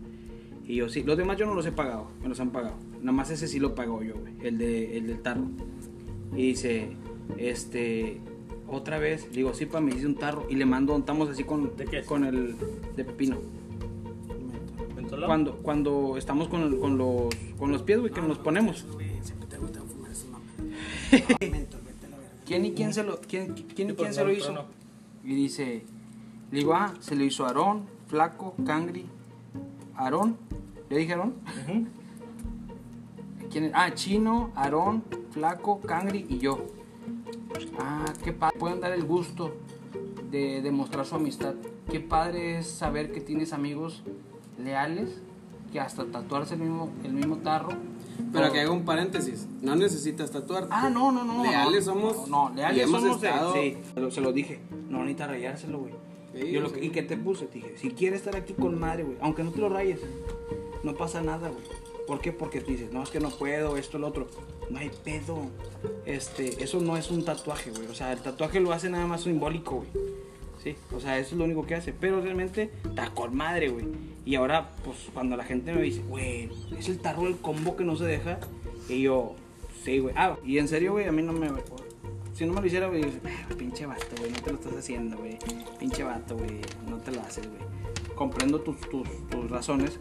Y 0.66 0.76
yo 0.76 0.88
sí, 0.88 1.02
los 1.02 1.16
demás 1.18 1.36
yo 1.36 1.44
no 1.46 1.54
los 1.54 1.66
he 1.66 1.72
pagado, 1.72 2.10
me 2.22 2.28
los 2.28 2.40
han 2.40 2.50
pagado. 2.50 2.76
Nada 3.00 3.12
más 3.12 3.30
ese 3.30 3.48
sí 3.48 3.58
lo 3.60 3.74
pagó 3.74 4.02
yo, 4.02 4.14
güey, 4.14 4.32
el, 4.42 4.56
de, 4.58 4.96
el 4.96 5.06
del 5.08 5.20
tarro. 5.20 5.44
Y 6.32 6.48
dice, 6.48 6.96
este, 7.36 8.20
otra 8.66 8.98
vez, 8.98 9.26
le 9.30 9.36
digo, 9.36 9.52
sí, 9.52 9.66
pa, 9.66 9.80
me 9.82 9.94
hice 9.94 10.06
un 10.06 10.14
tarro. 10.14 10.46
Y 10.48 10.54
le 10.54 10.64
mando, 10.64 10.96
estamos 10.96 11.28
así 11.28 11.44
con, 11.44 11.76
¿De 11.76 11.84
qué 11.84 11.98
es? 11.98 12.06
con 12.06 12.24
el 12.24 12.56
de 12.96 13.04
pepino. 13.04 13.36
¿Mentolado? 14.96 15.26
Cuando, 15.26 15.56
cuando 15.58 16.16
estamos 16.16 16.48
con, 16.48 16.62
el- 16.62 16.78
con, 16.78 16.96
los, 16.96 17.28
con 17.58 17.70
los 17.70 17.82
pies, 17.82 18.00
güey, 18.00 18.10
que 18.12 18.22
nos 18.22 18.38
ponemos. 18.38 18.86
Güey, 18.94 19.08
siempre 19.22 19.46
te 19.48 19.58
gusta 19.58 19.80
fumar 19.82 20.10
¿Quién 22.46 22.64
y 22.66 22.72
quién 22.72 22.92
se 22.92 23.02
lo, 23.02 23.20
quién, 23.20 23.54
quién 23.54 23.90
y 23.90 23.94
quién 23.94 23.96
pues, 23.96 24.14
se 24.14 24.24
lo 24.24 24.30
hizo? 24.30 24.66
Y 25.24 25.34
dice, 25.34 25.84
le 26.50 26.58
digo, 26.58 26.74
ah, 26.74 26.92
se 27.00 27.16
lo 27.16 27.24
hizo 27.24 27.46
Aarón, 27.46 27.86
Flaco, 28.06 28.54
Cangri, 28.66 29.06
Aarón, 29.96 30.36
¿le 30.90 30.98
dije 30.98 31.12
Aarón? 31.12 31.34
Ujú. 31.62 31.86
¿Quién? 33.50 33.70
Ah, 33.74 33.94
Chino, 33.94 34.50
Aarón, 34.54 35.04
Flaco, 35.30 35.80
Cangri 35.80 36.26
y 36.28 36.38
yo. 36.38 36.66
Ah, 37.78 38.12
qué 38.22 38.32
padre. 38.32 38.58
Pueden 38.58 38.80
dar 38.80 38.92
el 38.92 39.04
gusto 39.04 39.54
de 40.30 40.60
demostrar 40.60 41.06
su 41.06 41.14
amistad. 41.14 41.54
Qué 41.90 42.00
padre 42.00 42.58
es 42.58 42.66
saber 42.66 43.12
que 43.12 43.20
tienes 43.20 43.52
amigos 43.52 44.02
leales, 44.58 45.22
que 45.72 45.80
hasta 45.80 46.04
tatuarse 46.06 46.54
el 46.54 46.60
mismo, 46.60 46.90
el 47.04 47.12
mismo 47.12 47.36
tarro. 47.38 47.70
Pero 48.32 48.52
que 48.52 48.60
haga 48.60 48.70
un 48.70 48.84
paréntesis. 48.84 49.46
No 49.62 49.74
necesitas 49.76 50.30
tatuarte. 50.30 50.68
Ah, 50.70 50.90
no, 50.90 51.10
no, 51.12 51.24
no. 51.24 51.42
Leales 51.42 51.86
no, 51.86 51.92
somos 51.94 52.28
No, 52.28 52.48
no, 52.50 52.54
leales 52.56 52.90
somos. 52.90 53.22
estado- 53.22 53.52
sí, 53.54 53.76
se 54.10 54.20
lo, 54.20 54.32
dije. 54.32 54.60
No 54.88 54.98
necesitas 55.00 55.28
rayárselo, 55.30 55.78
güey. 55.80 55.94
Sí, 56.34 56.50
Yo 56.50 56.60
lo 56.60 56.68
sí. 56.68 56.74
que- 56.76 56.84
¿Y 56.86 56.90
qué 56.90 57.02
te 57.02 57.16
puse? 57.16 57.46
Te 57.46 57.54
dije, 57.58 57.74
si 57.78 57.90
quieres 57.90 58.20
estar 58.20 58.34
aquí 58.36 58.52
con 58.54 58.78
madre, 58.78 59.04
güey, 59.04 59.16
aunque 59.20 59.44
no 59.44 59.50
te 59.52 59.58
lo 59.60 59.68
rayes, 59.68 60.00
no 60.82 60.94
pasa 60.94 61.20
nada, 61.22 61.48
güey. 61.48 61.62
¿Por 62.06 62.20
qué? 62.20 62.32
Porque 62.32 62.60
te 62.60 62.72
dices, 62.72 62.92
no, 62.92 63.02
es 63.02 63.10
que 63.10 63.20
no 63.20 63.30
puedo, 63.30 63.76
esto, 63.76 63.98
lo 63.98 64.08
otro. 64.08 64.26
No 64.68 64.78
hay 64.78 64.90
pedo. 65.04 65.38
Este, 66.04 66.62
eso 66.62 66.80
no 66.80 66.96
es 66.96 67.10
un 67.10 67.24
tatuaje, 67.24 67.70
güey. 67.70 67.86
O 67.86 67.94
sea, 67.94 68.12
el 68.12 68.18
tatuaje 68.20 68.60
lo 68.60 68.72
hace 68.72 68.90
nada 68.90 69.06
más 69.06 69.22
simbólico, 69.22 69.76
güey. 69.76 69.88
Sí, 70.64 70.74
o 70.92 70.98
sea, 70.98 71.18
eso 71.18 71.34
es 71.34 71.38
lo 71.38 71.44
único 71.44 71.66
que 71.66 71.74
hace. 71.74 71.92
Pero 71.92 72.20
realmente 72.20 72.70
está 72.84 73.10
con 73.10 73.36
madre, 73.36 73.68
güey. 73.68 73.84
Y 74.24 74.34
ahora, 74.36 74.70
pues, 74.84 74.96
cuando 75.12 75.36
la 75.36 75.44
gente 75.44 75.72
me 75.74 75.82
dice, 75.82 76.00
güey, 76.08 76.48
es 76.78 76.88
el 76.88 76.98
tarro 76.98 77.24
del 77.24 77.36
combo 77.36 77.76
que 77.76 77.84
no 77.84 77.94
se 77.96 78.04
deja. 78.06 78.38
Y 78.88 79.02
yo, 79.02 79.34
sí, 79.84 79.98
güey. 79.98 80.14
Ah, 80.16 80.36
y 80.44 80.58
en 80.58 80.66
serio, 80.68 80.92
güey, 80.92 81.06
a 81.06 81.12
mí 81.12 81.22
no 81.22 81.32
me. 81.34 81.48
Si 82.32 82.44
no 82.46 82.52
me 82.54 82.60
lo 82.62 82.66
hiciera, 82.66 82.88
güey, 82.88 83.04
"Ah, 83.04 83.54
pinche 83.56 83.86
vato, 83.86 84.06
güey, 84.18 84.32
no 84.32 84.38
te 84.40 84.50
lo 84.50 84.56
estás 84.58 84.74
haciendo, 84.76 85.16
güey. 85.18 85.38
Pinche 85.78 86.02
vato, 86.02 86.36
güey, 86.36 86.62
no 86.88 86.96
te 86.96 87.12
lo 87.12 87.20
haces, 87.20 87.46
güey. 87.46 87.60
Comprendo 88.16 88.60
tus, 88.60 88.80
tus, 88.90 89.06
tus 89.28 89.48
razones. 89.50 90.00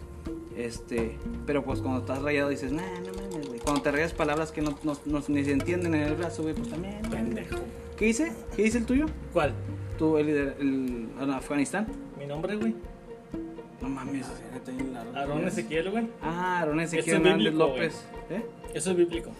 Este, 0.58 1.18
pero 1.46 1.64
pues 1.64 1.80
cuando 1.82 2.00
estás 2.00 2.22
rayado 2.24 2.50
dices, 2.50 2.72
nah, 2.72 2.82
no 3.06 3.12
mames, 3.14 3.48
güey. 3.48 3.60
Cuando 3.60 3.82
te 3.84 3.92
rayas 3.92 4.14
palabras 4.14 4.52
que 4.52 4.62
no, 4.62 4.78
no, 4.84 4.94
no- 5.06 5.24
ni 5.28 5.44
se 5.44 5.52
entienden 5.52 5.94
en 5.96 6.02
el 6.04 6.16
brazo, 6.16 6.42
güey, 6.44 6.56
pues 6.56 6.70
también. 6.70 7.02
Pendejo. 7.10 7.58
¿Qué 7.98 8.06
dice? 8.06 8.32
¿Qué 8.56 8.64
dice 8.64 8.80
el 8.80 8.86
tuyo? 8.86 9.06
¿Cuál? 9.32 9.54
¿Tú, 9.98 10.18
el, 10.18 10.30
el, 10.30 10.38
el- 10.60 11.08
en 11.22 11.30
Afganistán? 11.32 11.88
Mi 12.18 12.26
nombre, 12.26 12.56
güey. 12.56 12.74
No 13.82 13.90
mames. 13.90 14.26
Aarón 15.14 15.48
Ezequiel, 15.48 15.92
güey. 15.92 16.08
Ah, 16.22 16.62
Aaron 16.62 16.80
Ese 16.80 17.00
Ezequiel 17.00 17.18
Hernández 17.26 17.54
López. 17.54 18.06
¿Eh? 18.30 18.42
Eso 18.74 18.92
es 18.92 18.98
bíblico. 18.98 19.32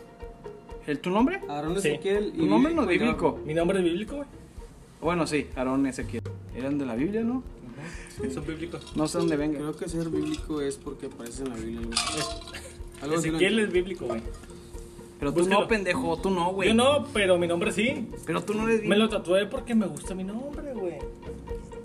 ¿El, 0.86 1.00
¿Tu 1.00 1.10
nombre? 1.10 1.40
Aarón 1.48 1.80
Sí. 1.82 1.88
Ezequiel 1.90 2.34
y 2.36 2.40
Tu 2.40 2.46
nombre 2.46 2.74
no 2.74 2.82
es 2.84 2.88
bíblico. 2.90 3.40
Mi 3.46 3.54
nombre 3.54 3.80
es 3.80 3.86
bíblico, 3.86 4.18
güey. 4.18 4.28
Bueno, 5.02 5.26
sí, 5.28 5.48
Aarón 5.56 5.86
Ezequiel. 5.88 6.24
Eran 6.56 6.78
de 6.78 6.86
la 6.86 6.96
Biblia, 6.96 7.22
¿no? 7.24 7.44
Eso 8.24 8.40
es 8.42 8.48
bíblico. 8.48 8.80
No 8.96 9.08
sé 9.08 9.18
dónde 9.18 9.36
venga. 9.38 9.58
Creo 9.60 9.76
que 9.76 9.90
ser 9.90 10.10
bíblico 10.10 10.62
es 10.62 10.78
porque 10.78 11.08
aparece 11.08 11.44
en 11.44 11.50
la 11.50 11.56
Biblia. 11.56 11.90
Algo, 13.02 13.16
Ezequiel 13.16 13.60
es 13.60 13.72
bíblico, 13.72 14.06
güey. 14.06 14.22
Pero 15.24 15.34
tú 15.34 15.40
Búscalo. 15.40 15.62
no, 15.62 15.68
pendejo, 15.70 16.18
tú 16.18 16.30
no, 16.30 16.52
güey. 16.52 16.68
Yo 16.68 16.76
no, 16.76 17.08
pero 17.14 17.38
mi 17.38 17.48
nombre 17.48 17.72
sí. 17.72 18.10
Pero 18.26 18.44
tú 18.44 18.54
no 18.54 18.68
eres 18.68 18.84
Me 18.84 18.98
lo 18.98 19.08
tatué 19.08 19.46
porque 19.46 19.74
me 19.74 19.86
gusta 19.86 20.14
mi 20.14 20.26
nombre, 20.26 20.74
güey. 20.74 20.98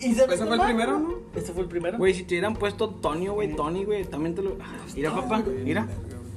¿Y 0.01 0.13
sabes 0.15 0.41
Ese 0.41 0.47
fue 0.47 0.57
el 0.57 0.63
primero? 0.63 0.99
¿no? 0.99 1.15
Ese 1.37 1.53
fue 1.53 1.63
el 1.63 1.69
primero. 1.69 1.99
Güey, 1.99 2.15
si 2.15 2.25
te 2.25 2.35
hubieran 2.35 2.57
puesto 2.57 2.91
Tonio, 2.91 3.35
güey, 3.35 3.55
Tony, 3.55 3.85
güey, 3.85 4.05
también 4.07 4.35
te 4.35 4.43
lo. 4.43 4.57
Ah, 4.61 4.77
Mira, 4.93 5.15
papá, 5.15 5.45
mira. 5.65 5.87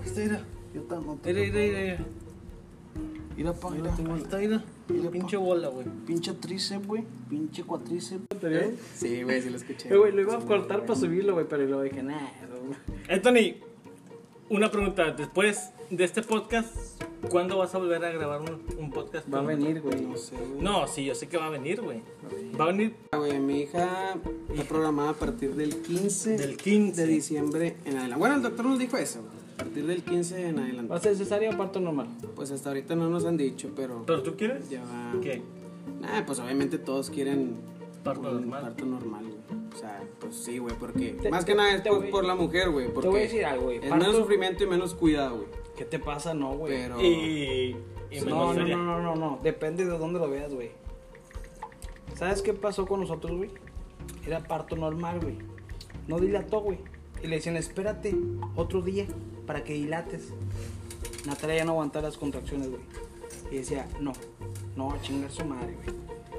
Este 0.06 0.26
era. 0.26 0.44
Yo 0.76 0.82
también. 0.84 1.20
Mira, 1.26 1.42
mira, 1.42 1.80
mira. 1.80 2.06
Mira, 3.36 3.54
papá, 3.54 3.72
mira. 3.72 4.14
Ahí 4.14 4.22
está, 4.22 4.38
mira. 4.38 4.64
Pinche 5.12 5.38
bola, 5.38 5.70
güey. 5.70 5.88
Pinche 6.06 6.34
tríceps, 6.34 6.86
güey. 6.86 7.04
Pinche 7.28 7.64
cuatríceps. 7.64 8.26
¿Eh? 8.44 8.76
Sí, 8.94 9.24
güey, 9.24 9.42
sí 9.42 9.50
lo 9.50 9.58
escuché. 9.58 9.92
Eh, 9.92 9.98
güey, 9.98 10.12
lo 10.12 10.22
iba 10.22 10.36
a 10.36 10.40
cortar 10.40 10.86
para 10.86 11.00
subirlo, 11.00 11.34
güey, 11.34 11.48
pero 11.50 11.66
lo 11.66 11.82
dije, 11.82 12.04
nah. 12.04 12.20
no. 12.48 12.76
Anthony, 13.12 13.56
una 14.50 14.70
pregunta. 14.70 15.12
Después 15.12 15.72
de 15.92 16.04
este 16.06 16.22
podcast, 16.24 16.74
¿cuándo 17.30 17.58
vas 17.58 17.76
a 17.76 17.78
volver 17.78 18.04
a 18.06 18.12
grabar 18.12 18.42
un, 18.42 18.62
un 18.80 18.90
podcast? 18.92 19.32
Va 19.34 19.40
a 19.40 19.44
venir, 19.44 19.82
güey. 19.82 20.02
No 20.02 20.16
sé, 20.18 20.36
güey. 20.38 20.62
No, 20.62 20.88
sí, 20.88 21.04
yo 21.06 21.14
sé 21.16 21.28
que 21.28 21.38
va 21.38 21.48
a 21.48 21.50
venir, 21.50 21.82
güey. 21.82 22.02
Va 22.60 22.64
a 22.66 22.68
venir 22.68 22.96
Ah, 23.12 23.18
Güey, 23.18 23.40
mi 23.40 23.60
hija 23.62 24.16
está 24.50 24.64
programada 24.70 25.10
a 25.10 25.14
partir 25.14 25.54
del 25.56 25.76
15, 25.82 26.38
del 26.38 26.58
15. 26.58 27.02
de 27.02 27.08
diciembre 27.08 27.76
en 27.86 27.98
adelante. 27.98 28.20
Bueno, 28.20 28.36
el 28.36 28.42
doctor 28.42 28.66
nos 28.66 28.80
dijo 28.80 28.98
eso. 28.98 29.20
güey. 29.20 29.32
A 29.56 29.64
partir 29.66 29.86
del 29.86 30.02
15 30.04 30.48
en 30.48 30.58
¿Va 30.58 30.62
a 30.62 30.64
adelante. 30.64 31.00
ser 31.02 31.16
cesárea 31.18 31.52
o 31.52 31.58
parto 31.58 31.80
normal? 31.80 32.08
Pues 32.36 32.50
hasta 32.52 32.70
ahorita 32.70 32.96
no 32.96 33.10
nos 33.10 33.26
han 33.26 33.38
dicho, 33.38 33.70
pero 33.76 34.04
¿Pero 34.08 34.24
tú 34.24 34.36
quieres? 34.36 34.70
ya 34.70 34.82
va. 34.84 35.14
¿Qué? 35.22 35.42
Nah, 36.00 36.26
pues 36.26 36.40
obviamente 36.40 36.78
todos 36.80 37.10
quieren 37.10 37.58
Parto 38.04 38.30
un 38.30 38.36
normal. 38.38 38.62
parto 38.64 38.86
normal, 38.86 39.24
güey. 39.26 39.62
O 39.76 39.78
sea, 39.78 40.02
pues 40.20 40.36
sí, 40.36 40.58
güey, 40.58 40.74
porque 40.80 41.12
Te- 41.22 41.30
más 41.30 41.46
te- 41.46 41.52
que 41.52 41.56
nada 41.58 41.74
es 41.76 41.84
te 41.84 41.90
por, 41.92 42.26
la 42.26 42.34
mujer, 42.36 42.70
güey. 42.72 42.92
Porque 42.92 43.10
voy 43.10 43.20
a 43.20 43.24
decir 43.24 43.46
algo, 43.46 43.66
güey. 43.66 43.78
Es 43.78 43.84
Parto- 43.84 43.98
menos 44.06 44.16
sufrimiento 44.16 44.64
y 44.64 44.68
menos 44.68 44.96
cuidado, 44.96 45.36
güey. 45.38 45.48
¿Qué 45.82 45.86
te 45.86 45.98
pasa? 45.98 46.36
No, 46.36 46.54
güey. 46.54 46.74
Pero. 46.74 47.02
Y, 47.02 47.76
No, 48.28 48.54
no, 48.54 48.68
no, 48.68 48.78
no, 48.78 49.02
no, 49.02 49.16
no. 49.16 49.40
Depende 49.42 49.84
de 49.84 49.98
dónde 49.98 50.20
lo 50.20 50.30
veas, 50.30 50.54
güey. 50.54 50.70
¿Sabes 52.14 52.44
qué 52.44 52.54
pasó 52.54 52.86
con 52.86 53.00
nosotros, 53.00 53.36
güey? 53.36 53.50
Era 54.28 54.42
parto 54.42 54.76
normal, 54.76 55.20
güey. 55.20 55.40
No 56.08 56.20
dilató, 56.20 56.60
güey. 56.60 56.78
Y 57.24 57.28
le 57.28 57.38
decían, 57.38 57.58
espérate 57.58 58.16
otro 58.56 58.84
día 58.84 59.08
para 59.48 59.64
que 59.64 59.74
dilates. 59.74 60.32
Natalia 61.26 61.56
ya 61.56 61.66
no 61.66 61.72
aguantaba 61.72 62.10
las 62.10 62.18
contracciones, 62.20 62.70
güey. 62.70 62.84
Y 63.50 63.56
decía, 63.56 63.88
no, 64.00 64.14
no, 64.76 64.92
a 64.92 65.02
chingar 65.02 65.32
su 65.32 65.44
madre, 65.46 65.76
güey. 65.84 65.98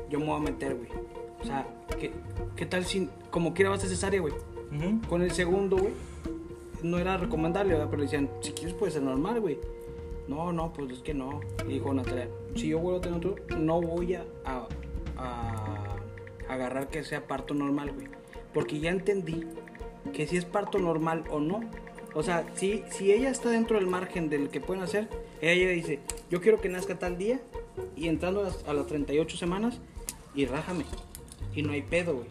Yo 0.09 0.21
me 0.21 0.27
voy 0.27 0.37
a 0.37 0.39
meter, 0.39 0.77
güey. 0.77 0.89
O 1.41 1.45
sea, 1.45 1.67
¿qué, 1.99 2.13
qué 2.55 2.65
tal 2.65 2.85
si, 2.85 3.09
como 3.33 3.55
quiera 3.55 3.71
vas 3.71 3.83
a 3.83 3.89
cesárea, 3.89 4.21
güey? 4.21 4.35
Con 5.09 5.21
el 5.23 5.33
segundo, 5.33 5.79
güey, 5.79 5.93
no 6.83 6.99
era 6.99 7.17
recomendable, 7.17 7.73
¿verdad? 7.75 7.89
pero 7.91 7.99
le 7.99 8.05
decían, 8.05 8.31
si 8.41 8.53
quieres 8.53 8.75
puede 8.75 8.93
ser 8.93 9.03
normal, 9.03 9.41
güey. 9.41 9.59
No, 10.29 10.53
no, 10.53 10.73
pues 10.73 10.91
es 10.93 10.99
que 11.01 11.15
no. 11.15 11.41
Y 11.67 11.75
dijo 11.75 11.93
Natalia, 11.93 12.29
si 12.55 12.69
yo 12.69 12.79
vuelvo 12.79 12.99
a 12.99 13.03
tener 13.03 13.19
otro, 13.19 13.37
no 13.59 13.81
voy 13.81 14.15
a, 14.15 14.25
a- 14.45 14.69
a 15.17 15.97
agarrar 16.49 16.89
que 16.89 17.03
sea 17.05 17.27
parto 17.27 17.55
normal, 17.55 17.93
güey. 17.93 18.07
Porque 18.55 18.79
ya 18.81 18.91
entendí 18.91 19.47
que 20.13 20.27
si 20.27 20.37
es 20.37 20.45
parto 20.45 20.79
normal 20.79 21.25
o 21.31 21.41
no. 21.41 21.61
O 22.15 22.23
sea, 22.23 22.47
si, 22.55 22.83
si 22.91 23.11
ella 23.13 23.31
está 23.31 23.51
dentro 23.51 23.79
del 23.79 23.87
margen 23.87 24.29
del 24.29 24.49
que 24.51 24.61
pueden 24.61 24.83
hacer, 24.83 25.09
ella 25.41 25.71
dice, 25.71 26.01
yo 26.31 26.41
quiero 26.41 26.61
que 26.61 26.69
nazca 26.69 26.99
tal 26.99 27.17
día 27.17 27.41
y 27.97 28.09
entrando 28.09 28.41
a 28.41 28.45
las, 28.45 28.65
a 28.69 28.75
las 28.75 28.87
38 28.87 29.37
semanas 29.37 29.81
y 30.35 30.45
rájame. 30.47 30.85
Y 31.55 31.63
no 31.63 31.73
hay 31.73 31.83
pedo, 31.83 32.15
güey. 32.17 32.27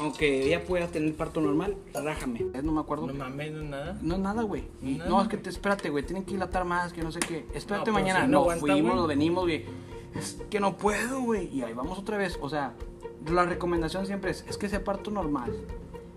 Aunque 0.00 0.46
ella 0.46 0.64
pueda 0.64 0.86
tener 0.88 1.14
parto 1.14 1.40
normal, 1.40 1.76
rájame. 1.94 2.46
No 2.62 2.72
me 2.72 2.80
acuerdo. 2.80 3.06
No 3.06 3.14
mames, 3.14 3.52
no 3.52 3.62
es 3.62 3.68
nada. 3.68 3.98
No, 4.02 4.18
nada, 4.18 4.42
güey. 4.42 4.64
Nada. 4.80 5.08
No, 5.08 5.22
es 5.22 5.28
que 5.28 5.36
te, 5.36 5.50
espérate, 5.50 5.90
güey. 5.90 6.04
Tienen 6.04 6.24
que 6.24 6.32
dilatar 6.32 6.64
más, 6.64 6.92
que 6.92 7.02
no 7.02 7.12
sé 7.12 7.20
qué. 7.20 7.46
Espérate 7.54 7.90
No, 7.90 7.94
mañana. 7.94 8.20
si 8.20 8.26
no 8.26 8.32
No, 8.32 8.38
aguanta, 8.40 8.60
fuimos, 8.60 8.94
güey. 8.96 9.06
venimos, 9.08 9.44
güey. 9.44 9.64
Es 10.16 10.38
que 10.50 10.58
no 10.60 10.76
puedo, 10.76 11.20
güey. 11.22 11.48
Y 11.54 11.62
ahí 11.62 11.72
vamos 11.72 11.98
otra 11.98 12.16
vez. 12.16 12.38
O 12.40 12.48
sea, 12.48 12.74
la 13.30 13.44
recomendación 13.44 14.06
siempre 14.06 14.30
es, 14.32 14.44
es 14.48 14.56
que 14.58 14.68
sea 14.68 14.82
parto 14.82 15.10
normal. 15.10 15.52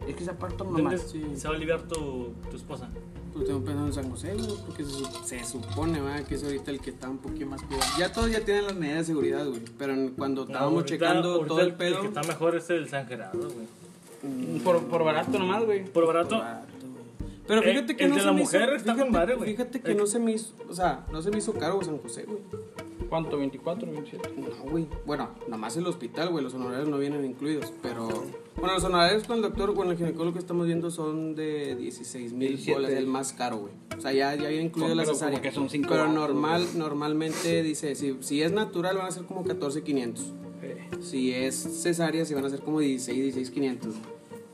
Es 0.08 0.16
que 0.16 0.24
sea 0.24 0.38
parto 0.38 0.64
normal. 0.64 0.84
¿Dónde 0.84 0.98
Sí. 1.00 1.24
se 1.36 1.48
va 1.48 1.54
a 1.54 1.58
aliviar 1.58 1.82
tu, 1.84 2.34
tu 2.50 2.56
esposa? 2.58 2.90
Pues 3.34 3.48
tengo 3.48 3.62
pensado 3.64 3.88
en 3.88 3.94
San 3.94 4.10
José, 4.12 4.34
güey, 4.36 4.58
porque 4.66 4.84
se, 4.86 4.92
su- 4.92 5.06
se 5.26 5.44
supone, 5.44 6.00
¿verdad? 6.00 6.24
Que 6.24 6.36
es 6.36 6.44
ahorita 6.44 6.70
el 6.72 6.80
que 6.80 6.92
está 6.92 7.10
un 7.10 7.18
poquito 7.18 7.48
más 7.48 7.62
cuidado. 7.64 7.86
Ya 7.98 8.12
todos 8.14 8.32
ya 8.32 8.42
tienen 8.46 8.66
las 8.66 8.76
medidas 8.76 9.00
de 9.00 9.04
seguridad, 9.06 9.46
güey. 9.48 9.62
Pero 9.78 9.96
cuando 10.16 10.44
estábamos 10.44 10.74
Ahorita- 10.84 10.88
checando 10.94 11.30
ahorita 11.32 11.48
todo 11.48 11.62
el 11.62 11.74
pedo. 11.74 12.02
que 12.02 12.08
está 12.08 12.22
mejor 12.24 12.56
es 12.56 12.70
el 12.70 12.88
San 12.90 13.08
Gerardo, 13.08 13.50
güey. 13.50 14.60
Por, 14.64 14.84
por 14.86 15.04
barato 15.04 15.38
nomás, 15.40 15.66
güey. 15.66 15.84
Por 15.86 16.06
barato. 16.06 16.38
barato, 16.40 16.68
güey. 16.82 17.04
Pero 17.48 17.62
Eh, 17.64 17.72
fíjate 17.74 17.96
que 17.98 18.04
el 18.06 18.10
no 18.12 18.16
de 18.16 18.22
se 18.22 18.28
la 18.28 18.34
me 18.34 18.40
mujer 18.42 18.62
hizo, 18.62 18.76
está 18.76 18.92
con 18.92 18.96
fíjate, 19.02 19.12
madre, 19.12 19.36
güey. 19.36 19.52
Fíjate 19.52 19.82
que 19.82 19.96
no 19.96 20.06
se 20.06 20.20
me 20.20 20.32
hizo, 20.34 20.54
o 20.70 20.74
sea, 20.74 21.06
no 21.12 21.22
se 21.22 21.32
me 21.32 21.40
hizo 21.40 21.54
caro 21.54 21.84
San 21.84 21.98
José, 21.98 22.24
güey. 22.24 22.40
¿Cuánto? 23.14 23.40
¿24, 23.40 23.86
27? 23.92 24.30
No, 24.38 24.72
güey. 24.72 24.88
Bueno, 25.06 25.30
nomás 25.48 25.78
el 25.78 25.86
hospital, 25.86 26.30
güey. 26.32 26.44
Los 26.44 26.56
honorarios 26.56 26.90
no 26.90 26.98
vienen 26.98 27.24
incluidos. 27.24 27.72
Pero. 27.84 28.08
Bueno, 28.56 28.74
los 28.74 28.84
honorarios 28.86 29.24
con 29.28 29.36
el 29.36 29.44
doctor, 29.44 29.76
con 29.76 29.88
el 29.92 29.98
ginecólogo 29.98 30.34
que 30.34 30.40
estamos 30.40 30.66
viendo 30.66 30.90
son 30.90 31.36
de 31.36 31.76
16 31.76 32.34
mil 32.34 32.48
17. 32.50 32.74
bolas, 32.74 32.92
el 32.94 33.06
más 33.06 33.32
caro, 33.34 33.58
güey. 33.58 33.74
O 33.96 34.02
sea, 34.02 34.14
ya, 34.14 34.34
ya 34.34 34.48
viene 34.50 34.64
incluido 34.64 34.96
la 34.96 35.04
pero 35.04 35.14
cesárea. 35.14 35.34
como 35.38 35.44
que 35.44 35.52
son 35.52 35.70
cinco 35.70 35.90
Pero 35.92 36.08
normal, 36.08 36.66
normalmente 36.76 37.62
dice, 37.62 37.94
si, 37.94 38.18
si 38.22 38.42
es 38.42 38.52
natural 38.52 38.98
van 38.98 39.06
a 39.06 39.12
ser 39.12 39.26
como 39.26 39.44
14,500. 39.44 40.34
Eh, 40.64 40.88
Si 41.02 41.32
es 41.36 41.56
cesárea, 41.84 42.26
si 42.26 42.34
van 42.34 42.46
a 42.46 42.50
ser 42.50 42.62
como 42.62 42.80
16, 42.80 43.16
16,500. 43.36 43.94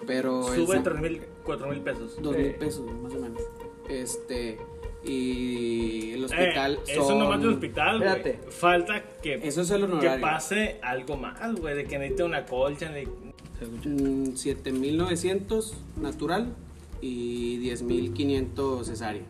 Pero 0.05 0.43
Sube 0.43 0.73
San- 0.75 0.83
3 0.83 0.99
mil, 1.01 1.21
4 1.45 1.69
mil 1.69 1.79
pesos. 1.79 2.21
dos 2.21 2.35
mil 2.35 2.47
Eh, 2.47 2.57
pesos, 2.59 2.85
más 3.01 3.13
o 3.13 3.19
menos. 3.21 3.41
Este. 3.87 4.57
Y 5.05 6.11
el 6.11 6.21
eh, 6.21 6.25
hospital. 6.25 6.79
Eso 6.87 7.07
son- 7.07 7.19
nomás 7.19 7.39
del 7.39 7.49
hospital, 7.49 7.99
güey. 7.99 8.09
Espérate. 8.09 8.51
Falta 8.51 9.03
que, 9.21 9.35
Eso 9.35 9.61
es 9.61 9.71
el 9.71 9.87
que 9.99 10.09
pase 10.21 10.79
algo 10.81 11.17
más, 11.17 11.55
güey. 11.55 11.75
De 11.75 11.85
que 11.85 11.97
necesite 11.97 12.23
una 12.23 12.45
colcha. 12.45 12.89
de- 12.91 13.07
Mm, 13.85 14.35
7.900 14.37 15.73
natural 16.01 16.55
y 17.01 17.57
10.500 17.57 18.85
cesárea. 18.87 19.23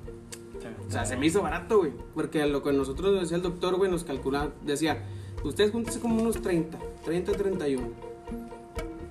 O 0.88 0.92
sea, 0.92 1.06
se 1.06 1.18
me 1.18 1.26
hizo 1.26 1.42
barato, 1.42 1.80
güey. 1.80 1.92
Porque 2.14 2.46
lo 2.46 2.62
que 2.62 2.72
nosotros 2.72 3.12
nos 3.12 3.22
decía 3.22 3.38
el 3.38 3.44
doctor, 3.44 3.76
güey, 3.78 3.90
nos 3.90 4.04
calculaba, 4.04 4.52
decía, 4.64 5.04
ustedes 5.44 5.72
júntense 5.72 6.00
como 6.00 6.22
unos 6.22 6.42
30, 6.42 6.78
30, 7.06 7.32
31. 7.32 7.88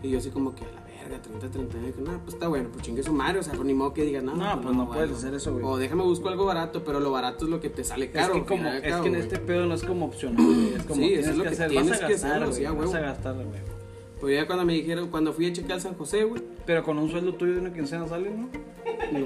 Y 0.02 0.10
yo 0.10 0.18
así 0.18 0.30
como 0.30 0.54
que, 0.54 0.64
a 0.64 0.68
la 0.72 0.77
verga, 1.08 1.22
30, 1.22 1.50
31. 1.50 1.84
Y 1.84 1.86
dije, 1.88 2.00
no, 2.02 2.18
pues 2.22 2.34
está 2.34 2.48
bueno, 2.48 2.68
pues 2.72 2.84
chingue 2.84 3.02
su 3.02 3.12
madre. 3.12 3.38
O 3.38 3.42
sea, 3.42 3.54
pues 3.54 3.66
ni 3.66 3.74
modo 3.74 3.92
que 3.94 4.04
diga, 4.04 4.20
no, 4.20 4.34
No, 4.36 4.60
pues 4.60 4.74
no 4.76 4.86
güey, 4.86 4.98
puedes 4.98 5.12
hacer 5.18 5.34
eso, 5.34 5.52
güey. 5.52 5.64
O 5.64 5.76
déjame 5.76 6.02
busco 6.04 6.28
algo 6.28 6.44
barato, 6.44 6.84
pero 6.84 7.00
lo 7.00 7.10
barato 7.10 7.44
es 7.44 7.50
lo 7.50 7.60
que 7.60 7.70
te 7.70 7.84
sale 7.84 8.10
caro. 8.10 8.34
es 8.34 8.40
que, 8.42 8.46
como, 8.46 8.68
es 8.68 8.80
cabo, 8.82 9.02
que 9.02 9.08
en 9.08 9.14
güey. 9.14 9.22
este 9.26 9.38
pedo 9.38 9.66
no 9.66 9.74
es 9.74 9.82
como 9.84 10.06
opcional, 10.06 10.44
güey. 10.44 10.74
Es 10.74 10.82
como 10.84 11.00
Sí, 11.02 11.14
eso 11.14 11.30
es 11.30 11.36
lo 11.36 11.42
que 11.44 11.48
que 11.50 11.54
hacer. 11.54 11.70
tienes 11.70 11.90
vas 11.90 12.02
a 12.02 12.06
que 12.06 12.12
gastar, 12.12 12.42
hacerlo, 12.42 12.76
vas 12.76 12.94
a 12.94 13.00
gastar, 13.00 13.34
güey. 13.34 13.78
Pues 14.20 14.34
ya 14.34 14.46
cuando 14.46 14.64
me 14.64 14.72
dijeron, 14.72 15.08
cuando 15.08 15.32
fui 15.32 15.46
a 15.46 15.52
checar 15.52 15.72
al 15.72 15.80
San 15.80 15.94
José, 15.94 16.24
güey, 16.24 16.42
Pero 16.66 16.82
con 16.82 16.98
un 16.98 17.08
sueldo 17.08 17.34
tuyo 17.34 17.54
de 17.54 17.60
una 17.60 17.72
quincena 17.72 18.06
sale, 18.08 18.30
¿no? 18.30 18.48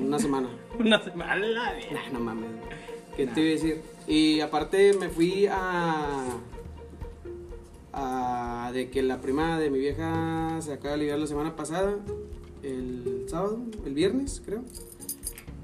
una 0.00 0.18
semana. 0.18 0.48
Una 0.78 1.02
semana. 1.02 1.34
la. 1.36 1.72
Nah, 1.90 2.12
no 2.12 2.20
mames. 2.20 2.44
güey. 2.50 2.82
¿Qué 3.16 3.26
te 3.26 3.40
iba 3.40 3.48
a 3.48 3.52
decir? 3.52 3.82
Y 4.06 4.40
aparte 4.40 4.92
me 4.94 5.08
fui 5.08 5.46
a. 5.50 6.24
a 7.92 8.70
de 8.72 8.90
que 8.90 9.02
la 9.02 9.20
prima 9.20 9.58
de 9.58 9.70
mi 9.70 9.78
vieja 9.78 10.58
se 10.60 10.72
acaba 10.72 10.92
de 10.92 10.98
liberar 10.98 11.20
la 11.20 11.26
semana 11.26 11.56
pasada, 11.56 11.96
el 12.62 13.26
sábado, 13.28 13.58
el 13.84 13.94
viernes, 13.94 14.42
creo. 14.44 14.62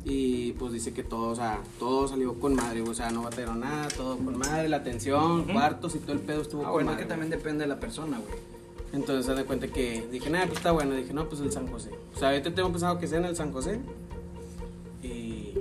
Y 0.04 0.52
pues 0.52 0.72
dice 0.72 0.92
que 0.94 1.02
todo, 1.02 1.30
o 1.30 1.34
sea, 1.36 1.60
todo 1.78 2.08
salió 2.08 2.34
con 2.38 2.54
madre, 2.54 2.80
o 2.82 2.94
sea, 2.94 3.10
no 3.10 3.22
batallaron 3.22 3.60
nada, 3.60 3.88
todo 3.88 4.16
con 4.16 4.38
madre, 4.38 4.68
la 4.68 4.78
atención, 4.78 5.44
cuartos 5.44 5.94
y 5.96 5.98
todo 5.98 6.12
el 6.12 6.20
pedo 6.20 6.40
estuvo 6.42 6.62
Ah, 6.62 6.66
con 6.66 6.72
bueno, 6.74 6.90
madre. 6.92 7.02
que 7.02 7.08
también 7.08 7.30
depende 7.30 7.64
de 7.64 7.68
la 7.68 7.78
persona, 7.80 8.18
güey. 8.18 8.38
Entonces, 8.92 9.26
se 9.26 9.34
da 9.34 9.44
cuenta 9.44 9.68
que 9.68 10.06
dije, 10.10 10.30
nada, 10.30 10.46
pues 10.46 10.58
está 10.58 10.72
bueno. 10.72 10.94
Dije, 10.94 11.12
no, 11.12 11.28
pues 11.28 11.42
el 11.42 11.52
San 11.52 11.66
José. 11.66 11.90
O 12.14 12.18
sea, 12.18 12.28
ahorita 12.30 12.54
tengo 12.54 12.70
pensado 12.70 12.98
que 12.98 13.06
sea 13.06 13.18
en 13.18 13.26
el 13.26 13.36
San 13.36 13.52
José. 13.52 13.80
Y 15.02 15.52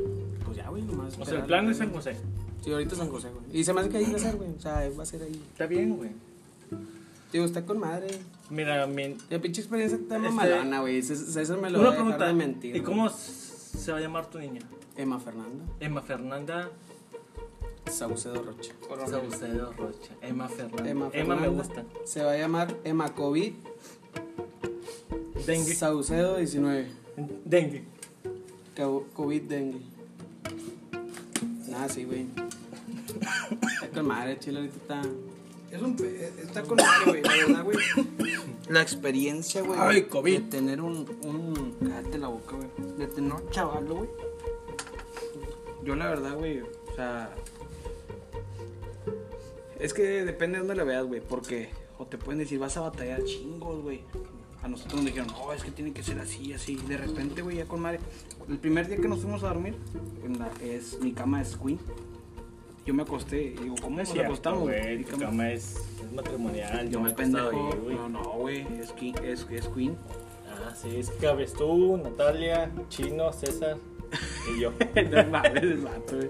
pues 0.46 0.56
ya, 0.56 0.70
güey, 0.70 0.82
nomás. 0.84 1.18
O 1.20 1.26
sea, 1.26 1.40
el 1.40 1.46
plan 1.46 1.70
es 1.70 1.78
San 1.78 1.92
José. 1.92 2.16
Sí, 2.64 2.72
ahorita 2.72 2.96
San 2.96 3.10
José, 3.10 3.30
güey. 3.30 3.60
Y 3.60 3.64
se 3.66 3.74
me 3.74 3.82
hace 3.82 3.90
que 3.90 3.98
ahí 3.98 4.10
va 4.10 4.16
a 4.16 4.20
ser, 4.20 4.36
güey. 4.38 4.50
O 4.56 4.60
sea, 4.62 4.90
va 4.98 5.04
a 5.04 5.06
ser 5.06 5.24
ahí. 5.24 5.42
Está 5.52 5.66
bien, 5.66 5.98
güey. 5.98 6.12
Digo, 7.32 7.46
está 7.46 7.66
con 7.66 7.80
madre. 7.80 8.08
Mira, 8.50 8.88
mi, 8.88 9.18
La 9.30 9.40
pinche 9.40 9.62
experiencia 9.62 9.98
está 9.98 10.16
Este- 10.16 10.30
mamalona, 10.30 10.82
güey. 10.82 11.00
Eso, 11.00 11.58
me 11.58 11.70
lo 11.70 11.80
una 11.82 11.92
pregunta. 11.92 12.28
de 12.28 12.34
mentir. 12.34 12.76
¿Y 12.76 12.82
cómo 12.82 13.10
se 13.10 13.92
va 13.92 13.98
a 13.98 14.02
llamar 14.02 14.30
tu 14.30 14.40
niña? 14.40 14.62
Emma 14.96 15.20
Fernanda. 15.20 15.66
Emma 15.80 16.02
Fernanda 16.02 16.72
Saucedo 17.92 18.42
Rocha. 18.42 18.74
Saucedo 19.08 19.74
Rocha. 19.74 20.14
Emma 20.22 20.48
Fernanda. 20.50 20.90
Emma, 20.90 21.10
Emma, 21.14 21.36
me 21.36 21.50
gusta. 21.50 21.84
Se 22.06 22.24
va 22.24 22.32
a 22.32 22.38
llamar 22.38 22.76
Emma 22.84 23.14
COVID 23.14 23.54
Dengue. 25.46 25.76
Saucedo 25.76 26.38
19. 26.38 26.88
Dengue. 27.46 27.84
COVID 29.14 29.42
dengue. 29.44 29.82
Nada, 31.70 31.90
sí, 31.90 32.04
güey. 32.04 32.26
Está 33.74 33.90
con 33.94 34.08
madre, 34.08 34.38
chile, 34.40 34.60
ahorita 34.60 34.78
está. 34.78 35.02
Es 35.72 35.82
un, 35.82 35.96
pe- 35.96 36.32
está 36.42 36.64
con 36.64 36.78
madre, 36.78 37.22
güey. 37.22 37.22
La 37.24 37.36
verdad, 37.46 37.64
güey. 37.64 37.78
La 38.70 38.82
experiencia, 38.82 39.62
güey. 39.62 39.80
Ay, 39.82 40.04
COVID. 40.04 40.42
De 40.42 40.50
tener 40.50 40.82
un, 40.82 41.06
un. 41.24 41.76
Cállate 41.80 42.18
la 42.18 42.28
boca, 42.30 42.56
güey. 42.56 42.70
De 42.98 43.08
tener 43.08 43.34
un 43.34 43.50
chavalo, 43.50 43.96
güey. 43.98 44.10
Yo, 45.84 45.96
la 45.96 46.08
verdad, 46.10 46.36
güey. 46.38 46.62
O 46.62 46.96
sea. 46.96 47.34
Es 49.80 49.94
que 49.94 50.04
depende 50.26 50.56
de 50.58 50.60
dónde 50.60 50.76
la 50.76 50.84
veas, 50.84 51.06
güey. 51.06 51.22
Porque. 51.22 51.70
O 52.00 52.06
te 52.06 52.18
pueden 52.18 52.40
decir, 52.40 52.60
vas 52.60 52.78
a 52.78 52.82
batallar 52.82 53.24
chingos, 53.24 53.82
güey. 53.82 54.02
A 54.62 54.68
nosotros 54.68 54.96
nos 54.96 55.06
dijeron, 55.06 55.28
no, 55.28 55.54
es 55.54 55.64
que 55.64 55.72
tiene 55.72 55.94
que 55.94 56.04
ser 56.04 56.20
así, 56.20 56.52
así. 56.54 56.76
De 56.76 56.98
repente, 56.98 57.42
güey, 57.42 57.58
ya 57.58 57.66
con 57.66 57.80
madre. 57.82 58.00
El 58.50 58.58
primer 58.58 58.88
día 58.88 58.98
que 58.98 59.08
nos 59.08 59.20
fuimos 59.20 59.44
a 59.44 59.48
dormir, 59.50 59.76
en 60.24 60.40
la, 60.40 60.50
es, 60.62 61.00
mi 61.00 61.14
cama 61.14 61.42
es 61.42 61.56
queen. 61.58 61.80
Yo 62.88 62.94
me 62.94 63.04
acosté 63.04 63.42
y 63.44 63.50
digo, 63.64 63.76
¿cómo 63.82 63.98
nos 63.98 64.18
acostamos? 64.18 64.62
güey. 64.64 65.04
Tu 65.04 65.18
cama- 65.18 65.52
es, 65.52 65.76
es 66.02 66.12
matrimonial. 66.14 66.90
yo 66.90 67.02
me 67.02 67.12
acostado 67.12 67.50
pendejo. 67.50 67.70
ahí, 67.74 67.80
güey. 67.84 67.96
No, 67.98 68.08
no, 68.10 68.24
güey. 68.32 68.62
Es, 68.80 68.94
es, 69.24 69.46
es 69.52 69.68
Queen. 69.68 69.98
Ah, 70.50 70.74
sí, 70.74 70.96
es 70.98 71.10
que 71.10 71.18
cabes 71.28 71.52
tú, 71.54 71.98
Natalia, 71.98 72.72
Chino, 72.88 73.32
César 73.34 73.78
y 74.56 74.62
yo. 74.62 74.72
no 75.12 75.24
mames, 75.30 75.64
el 75.64 75.78
vato, 75.80 76.16
güey. 76.16 76.30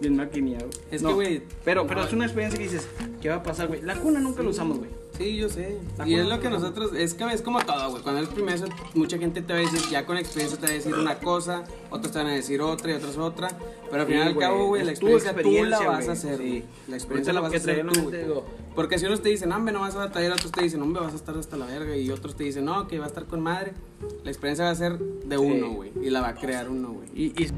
Bien 0.00 0.14
maquineado. 0.16 0.68
Es 0.92 1.02
No, 1.02 1.08
que, 1.08 1.14
güey. 1.16 1.42
Pero, 1.64 1.86
pero 1.88 2.00
no, 2.02 2.06
es 2.06 2.12
una 2.12 2.24
experiencia 2.26 2.56
que 2.56 2.64
dices, 2.68 2.86
¿qué 3.20 3.28
va 3.28 3.36
a 3.36 3.42
pasar, 3.42 3.66
güey? 3.66 3.82
La 3.82 3.96
cuna 3.96 4.20
nunca 4.20 4.44
lo 4.44 4.50
usamos, 4.50 4.78
güey. 4.78 4.90
Sí, 5.18 5.36
yo 5.36 5.48
sé. 5.48 5.78
Y 6.04 6.14
es 6.14 6.26
lo 6.26 6.40
que 6.40 6.50
nosotros. 6.50 6.92
Es 6.94 7.14
que 7.14 7.24
es 7.32 7.42
como 7.42 7.60
todo, 7.60 7.90
güey. 7.90 8.02
Cuando 8.02 8.20
eres 8.20 8.32
primero, 8.32 8.66
mucha 8.94 9.18
gente 9.18 9.40
te 9.42 9.52
va 9.52 9.58
a 9.58 9.62
decir, 9.62 9.80
ya 9.90 10.04
con 10.04 10.18
experiencia 10.18 10.58
te 10.58 10.66
va 10.66 10.72
a 10.72 10.74
decir 10.74 10.94
una 10.94 11.18
cosa, 11.18 11.64
otros 11.90 12.12
te 12.12 12.18
van 12.18 12.28
a 12.28 12.34
decir 12.34 12.60
otra 12.60 12.90
y 12.92 12.94
otros 12.94 13.16
otra. 13.16 13.48
Pero 13.90 14.02
al 14.02 14.06
final 14.08 14.26
y 14.26 14.32
al 14.32 14.36
cabo, 14.38 14.66
güey, 14.66 14.82
la 14.84 14.92
tu 14.94 15.06
experiencia, 15.08 15.30
tú 15.32 15.36
la 15.36 15.42
experiencia, 15.78 15.88
vas 15.88 16.08
a 16.08 16.12
hacer. 16.12 16.38
sí. 16.38 16.64
La 16.88 16.96
experiencia 16.96 17.32
la 17.32 17.40
vas 17.40 17.52
a 17.54 17.56
hacer 17.56 17.86
tú, 17.86 18.02
güey. 18.02 18.24
Porque 18.74 18.98
si 18.98 19.06
unos 19.06 19.22
te 19.22 19.30
dicen, 19.30 19.50
hombre, 19.52 19.72
no 19.72 19.80
vas 19.80 19.94
a 19.94 19.98
batallar, 19.98 20.32
otros 20.32 20.52
te 20.52 20.62
dicen, 20.62 20.82
hombre, 20.82 21.02
vas 21.02 21.12
a 21.14 21.16
estar 21.16 21.36
hasta 21.36 21.56
la 21.56 21.66
verga. 21.66 21.96
Y 21.96 22.10
otros 22.10 22.34
te 22.36 22.44
dicen, 22.44 22.66
no, 22.66 22.86
que 22.88 22.98
va 22.98 23.04
a 23.06 23.08
estar 23.08 23.24
con 23.24 23.40
madre. 23.40 23.72
La 24.22 24.30
experiencia 24.30 24.64
va 24.66 24.70
a 24.70 24.74
ser 24.74 24.98
de 24.98 25.36
Sí. 25.38 25.42
uno, 25.42 25.70
güey. 25.72 25.92
Y 26.02 26.10
la 26.10 26.20
va 26.20 26.28
a 26.28 26.34
crear 26.34 26.68
uno, 26.68 26.92
güey. 26.92 27.08
Y, 27.14 27.42
y 27.42 27.50